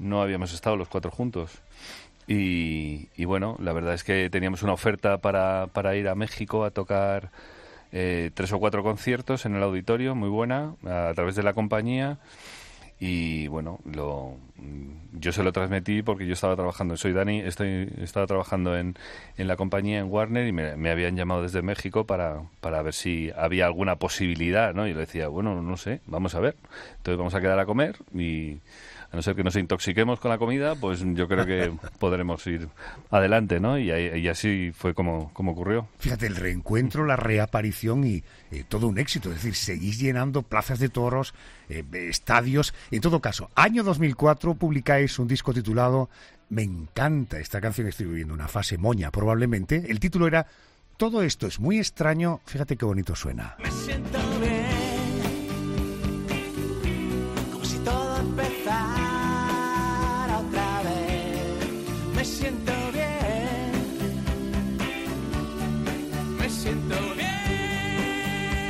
no 0.00 0.20
habíamos 0.20 0.52
estado 0.52 0.76
los 0.76 0.88
cuatro 0.88 1.12
juntos. 1.12 1.62
Y, 2.26 3.06
y 3.16 3.24
bueno, 3.24 3.56
la 3.60 3.72
verdad 3.72 3.94
es 3.94 4.02
que 4.02 4.28
teníamos 4.30 4.64
una 4.64 4.72
oferta 4.72 5.18
para, 5.18 5.68
para 5.68 5.94
ir 5.94 6.08
a 6.08 6.16
México 6.16 6.64
a 6.64 6.72
tocar 6.72 7.30
eh, 7.92 8.32
tres 8.34 8.52
o 8.52 8.58
cuatro 8.58 8.82
conciertos 8.82 9.46
en 9.46 9.54
el 9.54 9.62
auditorio, 9.62 10.16
muy 10.16 10.28
buena, 10.28 10.74
a 10.84 11.12
través 11.14 11.36
de 11.36 11.44
la 11.44 11.52
compañía 11.52 12.18
y 13.00 13.48
bueno, 13.48 13.80
lo, 13.84 14.36
yo 15.12 15.32
se 15.32 15.42
lo 15.42 15.52
transmití 15.52 16.02
porque 16.02 16.26
yo 16.26 16.32
estaba 16.32 16.54
trabajando, 16.54 16.96
soy 16.96 17.12
Dani, 17.12 17.40
estoy, 17.40 17.92
estaba 18.00 18.26
trabajando 18.26 18.76
en, 18.76 18.96
en 19.36 19.48
la 19.48 19.56
compañía 19.56 19.98
en 19.98 20.10
Warner 20.10 20.46
y 20.46 20.52
me, 20.52 20.76
me, 20.76 20.90
habían 20.90 21.16
llamado 21.16 21.42
desde 21.42 21.60
México 21.60 22.06
para, 22.06 22.42
para 22.60 22.82
ver 22.82 22.94
si 22.94 23.32
había 23.36 23.66
alguna 23.66 23.96
posibilidad, 23.96 24.74
¿no? 24.74 24.86
Y 24.86 24.94
le 24.94 25.00
decía, 25.00 25.28
bueno, 25.28 25.60
no 25.60 25.76
sé, 25.76 26.00
vamos 26.06 26.34
a 26.34 26.40
ver. 26.40 26.56
Entonces 26.98 27.18
vamos 27.18 27.34
a 27.34 27.40
quedar 27.40 27.58
a 27.58 27.66
comer 27.66 27.96
y 28.14 28.58
a 29.14 29.16
no 29.16 29.22
ser 29.22 29.36
que 29.36 29.44
nos 29.44 29.54
intoxiquemos 29.54 30.18
con 30.18 30.28
la 30.28 30.38
comida, 30.38 30.74
pues 30.74 31.04
yo 31.14 31.28
creo 31.28 31.46
que 31.46 31.72
podremos 32.00 32.44
ir 32.48 32.68
adelante, 33.12 33.60
¿no? 33.60 33.78
Y, 33.78 33.92
y 33.92 34.26
así 34.26 34.72
fue 34.74 34.92
como, 34.92 35.32
como, 35.32 35.52
ocurrió. 35.52 35.86
Fíjate, 36.00 36.26
el 36.26 36.34
reencuentro, 36.34 37.06
la 37.06 37.14
reaparición 37.14 38.02
y 38.02 38.24
eh, 38.50 38.64
todo 38.66 38.88
un 38.88 38.98
éxito. 38.98 39.28
Es 39.28 39.36
decir, 39.36 39.54
seguís 39.54 40.00
llenando 40.00 40.42
plazas 40.42 40.80
de 40.80 40.88
toros, 40.88 41.32
eh, 41.68 41.84
estadios. 41.92 42.74
En 42.90 43.00
todo 43.00 43.20
caso, 43.20 43.50
año 43.54 43.84
2004 43.84 44.56
publicáis 44.56 45.16
un 45.20 45.28
disco 45.28 45.54
titulado 45.54 46.10
Me 46.48 46.62
encanta 46.62 47.38
esta 47.38 47.60
canción, 47.60 47.86
estoy 47.86 48.06
viviendo 48.06 48.34
una 48.34 48.48
fase 48.48 48.78
moña 48.78 49.12
probablemente. 49.12 49.84
El 49.88 50.00
título 50.00 50.26
era 50.26 50.48
Todo 50.96 51.22
esto 51.22 51.46
es 51.46 51.60
muy 51.60 51.78
extraño. 51.78 52.40
Fíjate 52.46 52.76
qué 52.76 52.84
bonito 52.84 53.14
suena. 53.14 53.54
Me 53.62 53.70
siento 53.70 54.18
bien. 54.40 54.63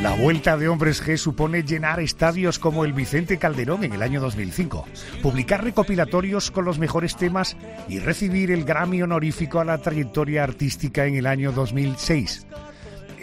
La 0.05 0.14
vuelta 0.17 0.59
de 0.59 0.69
Hombres 0.69 1.03
G 1.03 1.17
supone 1.17 1.62
llenar 1.62 1.99
estadios 1.99 2.59
como 2.59 2.85
el 2.85 2.93
Vicente 2.93 3.38
Calderón 3.38 3.85
en 3.85 3.95
el 3.95 4.03
año 4.03 4.21
2005, 4.21 4.85
publicar 5.23 5.64
recopilatorios 5.64 6.51
con 6.51 6.67
los 6.67 6.79
mejores 6.79 7.17
temas 7.17 7.57
y 7.88 8.01
recibir 8.01 8.51
el 8.51 8.67
Grammy 8.67 9.01
honorífico 9.01 9.61
a 9.61 9.64
la 9.64 9.79
trayectoria 9.79 10.45
artística 10.45 11.07
en 11.07 11.14
el 11.14 11.27
año 11.27 11.53
2006. 11.53 12.47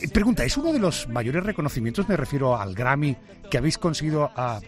Eh, 0.01 0.07
Pregunta, 0.07 0.43
¿es 0.43 0.57
uno 0.57 0.73
de 0.73 0.79
los 0.79 1.07
mayores 1.07 1.43
reconocimientos, 1.43 2.09
me 2.09 2.17
refiero 2.17 2.59
al 2.59 2.73
Grammy, 2.73 3.15
que 3.51 3.59
habéis 3.59 3.77
conseguido 3.77 4.31
a, 4.35 4.59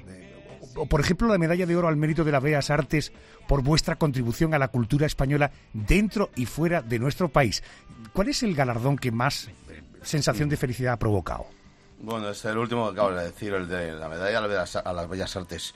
o 0.75 0.85
por 0.85 1.01
ejemplo 1.01 1.27
la 1.27 1.39
medalla 1.39 1.65
de 1.65 1.75
oro 1.75 1.87
al 1.87 1.97
mérito 1.97 2.23
de 2.23 2.31
las 2.31 2.43
Bellas 2.43 2.69
Artes 2.69 3.11
por 3.47 3.63
vuestra 3.63 3.95
contribución 3.95 4.53
a 4.53 4.59
la 4.59 4.67
cultura 4.67 5.07
española 5.07 5.49
dentro 5.73 6.29
y 6.35 6.45
fuera 6.45 6.83
de 6.83 6.99
nuestro 6.99 7.29
país? 7.29 7.63
¿Cuál 8.13 8.29
es 8.29 8.43
el 8.43 8.53
galardón 8.53 8.97
que 8.97 9.11
más 9.11 9.47
eh, 9.47 9.81
sensación 10.03 10.47
de 10.47 10.57
felicidad 10.57 10.93
ha 10.93 10.99
provocado? 10.99 11.47
Bueno, 12.03 12.31
es 12.31 12.43
el 12.43 12.57
último 12.57 12.87
que 12.87 12.99
acabo 12.99 13.15
de 13.15 13.23
decir, 13.23 13.53
el 13.53 13.65
de 13.65 13.93
la 13.93 14.09
medalla 14.09 14.39
a 14.83 14.93
las 14.93 15.07
Bellas 15.07 15.37
Artes. 15.37 15.73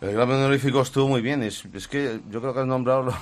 El 0.00 0.12
Grammy 0.12 0.34
honorífico 0.34 0.82
estuvo 0.82 1.08
muy 1.08 1.20
bien. 1.20 1.42
Es, 1.42 1.64
es, 1.74 1.88
que 1.88 2.20
yo 2.30 2.40
creo 2.40 2.54
que 2.54 2.60
has 2.60 2.66
nombrado 2.66 3.02
lo, 3.02 3.14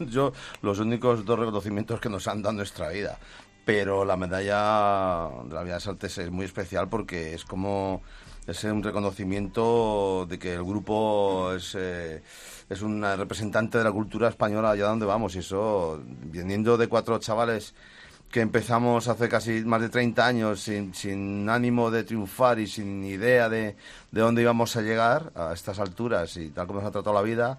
yo, 0.06 0.34
los 0.60 0.80
únicos 0.80 1.24
dos 1.24 1.38
reconocimientos 1.38 1.98
que 1.98 2.10
nos 2.10 2.28
han 2.28 2.42
dado 2.42 2.50
en 2.50 2.56
nuestra 2.58 2.90
vida. 2.90 3.18
Pero 3.64 4.04
la 4.04 4.18
medalla 4.18 5.30
de 5.44 5.54
las 5.54 5.64
Bellas 5.64 5.88
Artes 5.88 6.18
es 6.18 6.30
muy 6.30 6.44
especial 6.44 6.90
porque 6.90 7.32
es 7.32 7.46
como 7.46 8.02
es 8.46 8.64
un 8.64 8.82
reconocimiento 8.82 10.26
de 10.28 10.38
que 10.38 10.52
el 10.52 10.64
grupo 10.64 11.54
es, 11.54 11.74
eh, 11.74 12.22
es 12.68 12.82
un 12.82 13.00
representante 13.00 13.78
de 13.78 13.84
la 13.84 13.92
cultura 13.92 14.28
española 14.28 14.72
allá 14.72 14.88
donde 14.88 15.06
vamos. 15.06 15.34
Y 15.36 15.38
eso, 15.38 16.02
viniendo 16.04 16.76
de 16.76 16.86
cuatro 16.86 17.18
chavales 17.18 17.74
que 18.30 18.40
empezamos 18.40 19.08
hace 19.08 19.28
casi 19.28 19.64
más 19.64 19.80
de 19.80 19.88
30 19.88 20.26
años 20.26 20.60
sin, 20.60 20.94
sin 20.94 21.48
ánimo 21.48 21.90
de 21.90 22.04
triunfar 22.04 22.58
y 22.58 22.66
sin 22.66 23.04
idea 23.04 23.48
de, 23.48 23.76
de, 24.10 24.20
dónde 24.20 24.42
íbamos 24.42 24.76
a 24.76 24.82
llegar 24.82 25.32
a 25.34 25.52
estas 25.54 25.78
alturas 25.78 26.36
y 26.36 26.50
tal 26.50 26.66
como 26.66 26.80
nos 26.80 26.88
ha 26.88 26.92
tratado 26.92 27.14
la 27.14 27.22
vida, 27.22 27.58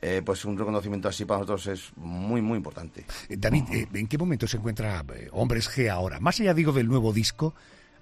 eh, 0.00 0.22
pues 0.24 0.44
un 0.44 0.56
reconocimiento 0.56 1.08
así 1.08 1.24
para 1.24 1.40
nosotros 1.40 1.66
es 1.66 1.92
muy, 1.96 2.40
muy 2.40 2.56
importante. 2.56 3.04
Eh, 3.28 3.36
David, 3.36 3.64
eh, 3.72 3.88
¿en 3.94 4.06
qué 4.06 4.16
momento 4.16 4.46
se 4.46 4.56
encuentra 4.56 5.04
Hombres 5.32 5.68
G 5.70 5.90
ahora? 5.90 6.20
Más 6.20 6.38
allá, 6.40 6.54
digo, 6.54 6.72
del 6.72 6.86
nuevo 6.86 7.12
disco, 7.12 7.54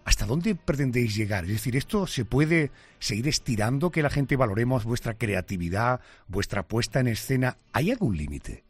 ¿hasta 0.04 0.26
dónde 0.26 0.54
pretendéis 0.54 1.14
llegar? 1.14 1.44
Es 1.44 1.50
decir, 1.50 1.76
¿esto 1.76 2.06
se 2.06 2.24
puede 2.24 2.70
seguir 2.98 3.28
estirando, 3.28 3.90
que 3.90 4.02
la 4.02 4.10
gente 4.10 4.36
valoremos 4.36 4.84
vuestra 4.84 5.14
creatividad, 5.14 6.00
vuestra 6.28 6.62
puesta 6.62 7.00
en 7.00 7.08
escena? 7.08 7.56
¿Hay 7.72 7.90
algún 7.90 8.16
límite? 8.16 8.62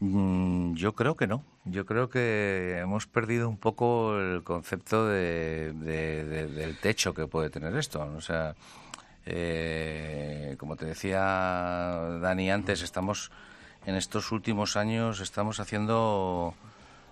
Mm, 0.00 0.74
Yo 0.74 0.94
creo 0.94 1.16
que 1.16 1.26
no. 1.26 1.44
Yo 1.64 1.86
creo 1.86 2.08
que 2.10 2.78
hemos 2.80 3.06
perdido 3.06 3.48
un 3.48 3.56
poco 3.56 4.18
el 4.18 4.42
concepto 4.42 5.06
de, 5.06 5.72
de, 5.72 6.24
de, 6.24 6.46
del 6.48 6.76
techo 6.78 7.14
que 7.14 7.26
puede 7.26 7.50
tener 7.50 7.74
esto. 7.76 8.02
O 8.16 8.20
sea, 8.20 8.54
eh, 9.26 10.56
como 10.58 10.76
te 10.76 10.86
decía 10.86 11.20
Dani 12.20 12.50
antes, 12.50 12.82
estamos 12.82 13.30
en 13.86 13.94
estos 13.96 14.32
últimos 14.32 14.76
años 14.76 15.20
estamos 15.20 15.60
haciendo, 15.60 16.54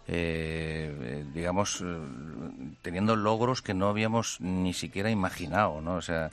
eh, 0.09 1.25
digamos, 1.33 1.83
teniendo 2.83 3.17
logros 3.17 3.63
que 3.63 3.75
no 3.75 3.89
habíamos 3.89 4.41
ni 4.41 4.75
siquiera 4.75 5.11
imaginado, 5.11 5.81
¿no? 5.81 5.95
O 5.97 6.03
sea, 6.03 6.31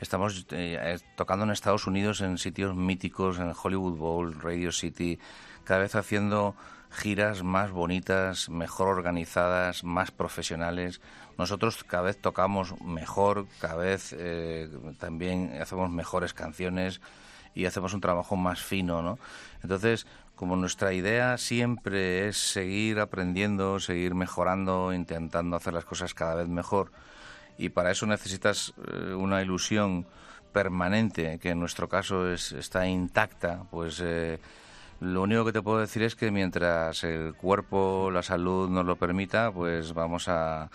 estamos 0.00 0.46
eh, 0.50 0.98
tocando 1.16 1.44
en 1.44 1.50
Estados 1.50 1.86
Unidos 1.86 2.20
en 2.20 2.38
sitios 2.38 2.74
míticos, 2.74 3.38
en 3.38 3.52
Hollywood 3.60 3.96
Bowl, 3.96 4.40
Radio 4.40 4.72
City, 4.72 5.18
cada 5.64 5.80
vez 5.80 5.94
haciendo 5.94 6.54
giras 6.90 7.42
más 7.42 7.70
bonitas, 7.70 8.48
mejor 8.48 8.88
organizadas, 8.88 9.84
más 9.84 10.10
profesionales. 10.10 11.00
Nosotros 11.38 11.84
cada 11.84 12.04
vez 12.04 12.18
tocamos 12.18 12.80
mejor, 12.80 13.46
cada 13.60 13.76
vez 13.76 14.14
eh, 14.16 14.68
también 14.98 15.58
hacemos 15.60 15.90
mejores 15.90 16.32
canciones 16.32 17.00
y 17.54 17.66
hacemos 17.66 17.94
un 17.94 18.00
trabajo 18.00 18.36
más 18.36 18.62
fino, 18.62 19.02
¿no? 19.02 19.18
Entonces, 19.62 20.06
como 20.34 20.56
nuestra 20.56 20.92
idea 20.92 21.38
siempre 21.38 22.28
es 22.28 22.36
seguir 22.36 23.00
aprendiendo, 23.00 23.80
seguir 23.80 24.14
mejorando, 24.14 24.92
intentando 24.92 25.56
hacer 25.56 25.72
las 25.72 25.86
cosas 25.86 26.12
cada 26.12 26.34
vez 26.34 26.48
mejor, 26.48 26.92
y 27.58 27.70
para 27.70 27.90
eso 27.90 28.06
necesitas 28.06 28.72
eh, 28.92 29.14
una 29.14 29.42
ilusión 29.42 30.06
permanente, 30.52 31.38
que 31.38 31.50
en 31.50 31.60
nuestro 31.60 31.88
caso 31.88 32.30
es, 32.30 32.52
está 32.52 32.86
intacta, 32.86 33.64
pues... 33.70 34.00
Eh, 34.02 34.38
lo 34.98 35.20
único 35.20 35.44
que 35.44 35.52
te 35.52 35.60
puedo 35.60 35.78
decir 35.78 36.02
es 36.04 36.16
que 36.16 36.30
mientras 36.30 37.04
el 37.04 37.34
cuerpo, 37.34 38.10
la 38.10 38.22
salud 38.22 38.70
nos 38.70 38.86
lo 38.86 38.96
permita, 38.96 39.52
pues 39.52 39.92
vamos 39.92 40.26
a, 40.26 40.70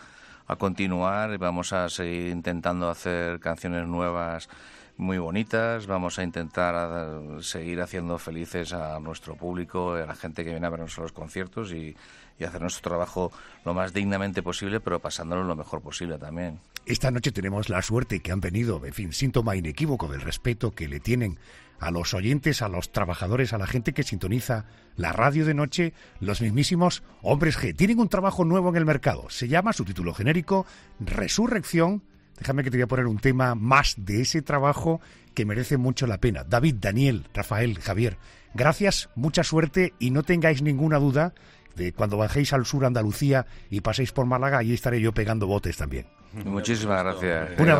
a 0.45 0.55
continuar 0.57 1.33
y 1.33 1.37
vamos 1.37 1.73
a 1.73 1.89
seguir 1.89 2.27
intentando 2.27 2.87
hacer 2.87 3.39
canciones 3.39 3.87
nuevas 3.87 4.47
muy 4.97 5.17
bonitas, 5.17 5.87
vamos 5.87 6.19
a 6.19 6.23
intentar 6.23 7.41
seguir 7.41 7.81
haciendo 7.81 8.17
felices 8.17 8.73
a 8.73 8.99
nuestro 8.99 9.35
público, 9.35 9.93
a 9.93 10.05
la 10.05 10.15
gente 10.15 10.43
que 10.43 10.51
viene 10.51 10.67
a 10.67 10.69
vernos 10.69 10.97
a 10.97 11.01
los 11.01 11.11
conciertos 11.11 11.71
y, 11.71 11.95
y 12.39 12.43
hacer 12.43 12.61
nuestro 12.61 12.89
trabajo 12.89 13.31
lo 13.65 13.73
más 13.73 13.93
dignamente 13.93 14.43
posible, 14.43 14.79
pero 14.79 14.99
pasándolo 14.99 15.43
lo 15.43 15.55
mejor 15.55 15.81
posible 15.81 16.17
también. 16.17 16.59
Esta 16.85 17.11
noche 17.11 17.31
tenemos 17.31 17.69
la 17.69 17.81
suerte 17.81 18.21
que 18.21 18.31
han 18.31 18.41
venido, 18.41 18.83
en 18.85 18.93
fin, 18.93 19.13
síntoma 19.13 19.55
inequívoco 19.55 20.07
del 20.07 20.21
respeto 20.21 20.71
que 20.71 20.87
le 20.87 20.99
tienen 20.99 21.37
a 21.79 21.91
los 21.91 22.13
oyentes, 22.13 22.61
a 22.61 22.69
los 22.69 22.91
trabajadores, 22.91 23.53
a 23.53 23.57
la 23.57 23.67
gente 23.67 23.93
que 23.93 24.03
sintoniza 24.03 24.65
la 24.95 25.13
radio 25.13 25.45
de 25.45 25.55
noche, 25.55 25.93
los 26.19 26.41
mismísimos 26.41 27.03
hombres 27.23 27.57
G. 27.57 27.75
Tienen 27.75 27.99
un 27.99 28.07
trabajo 28.07 28.45
nuevo 28.45 28.69
en 28.69 28.75
el 28.75 28.85
mercado. 28.85 29.29
Se 29.29 29.47
llama, 29.47 29.73
su 29.73 29.83
título 29.83 30.13
genérico, 30.13 30.65
Resurrección. 30.99 32.03
Déjame 32.41 32.63
que 32.63 32.71
te 32.71 32.77
voy 32.77 32.83
a 32.83 32.87
poner 32.87 33.05
un 33.05 33.19
tema 33.19 33.53
más 33.53 33.93
de 33.97 34.21
ese 34.21 34.41
trabajo 34.41 34.99
que 35.35 35.45
merece 35.45 35.77
mucho 35.77 36.07
la 36.07 36.17
pena. 36.17 36.43
David, 36.43 36.75
Daniel, 36.79 37.27
Rafael, 37.35 37.77
Javier, 37.79 38.17
gracias, 38.55 39.09
mucha 39.13 39.43
suerte 39.43 39.93
y 39.99 40.09
no 40.09 40.23
tengáis 40.23 40.63
ninguna 40.63 40.97
duda 40.97 41.35
de 41.75 41.93
cuando 41.93 42.17
bajéis 42.17 42.51
al 42.53 42.65
sur 42.65 42.83
Andalucía 42.83 43.45
y 43.69 43.81
paséis 43.81 44.11
por 44.11 44.25
Málaga, 44.25 44.57
allí 44.57 44.73
estaré 44.73 44.99
yo 44.99 45.13
pegando 45.13 45.45
botes 45.45 45.77
también. 45.77 46.07
Muchísimas 46.45 47.03
gracias. 47.03 47.59
Un 47.59 47.69
abrazo. 47.69 47.79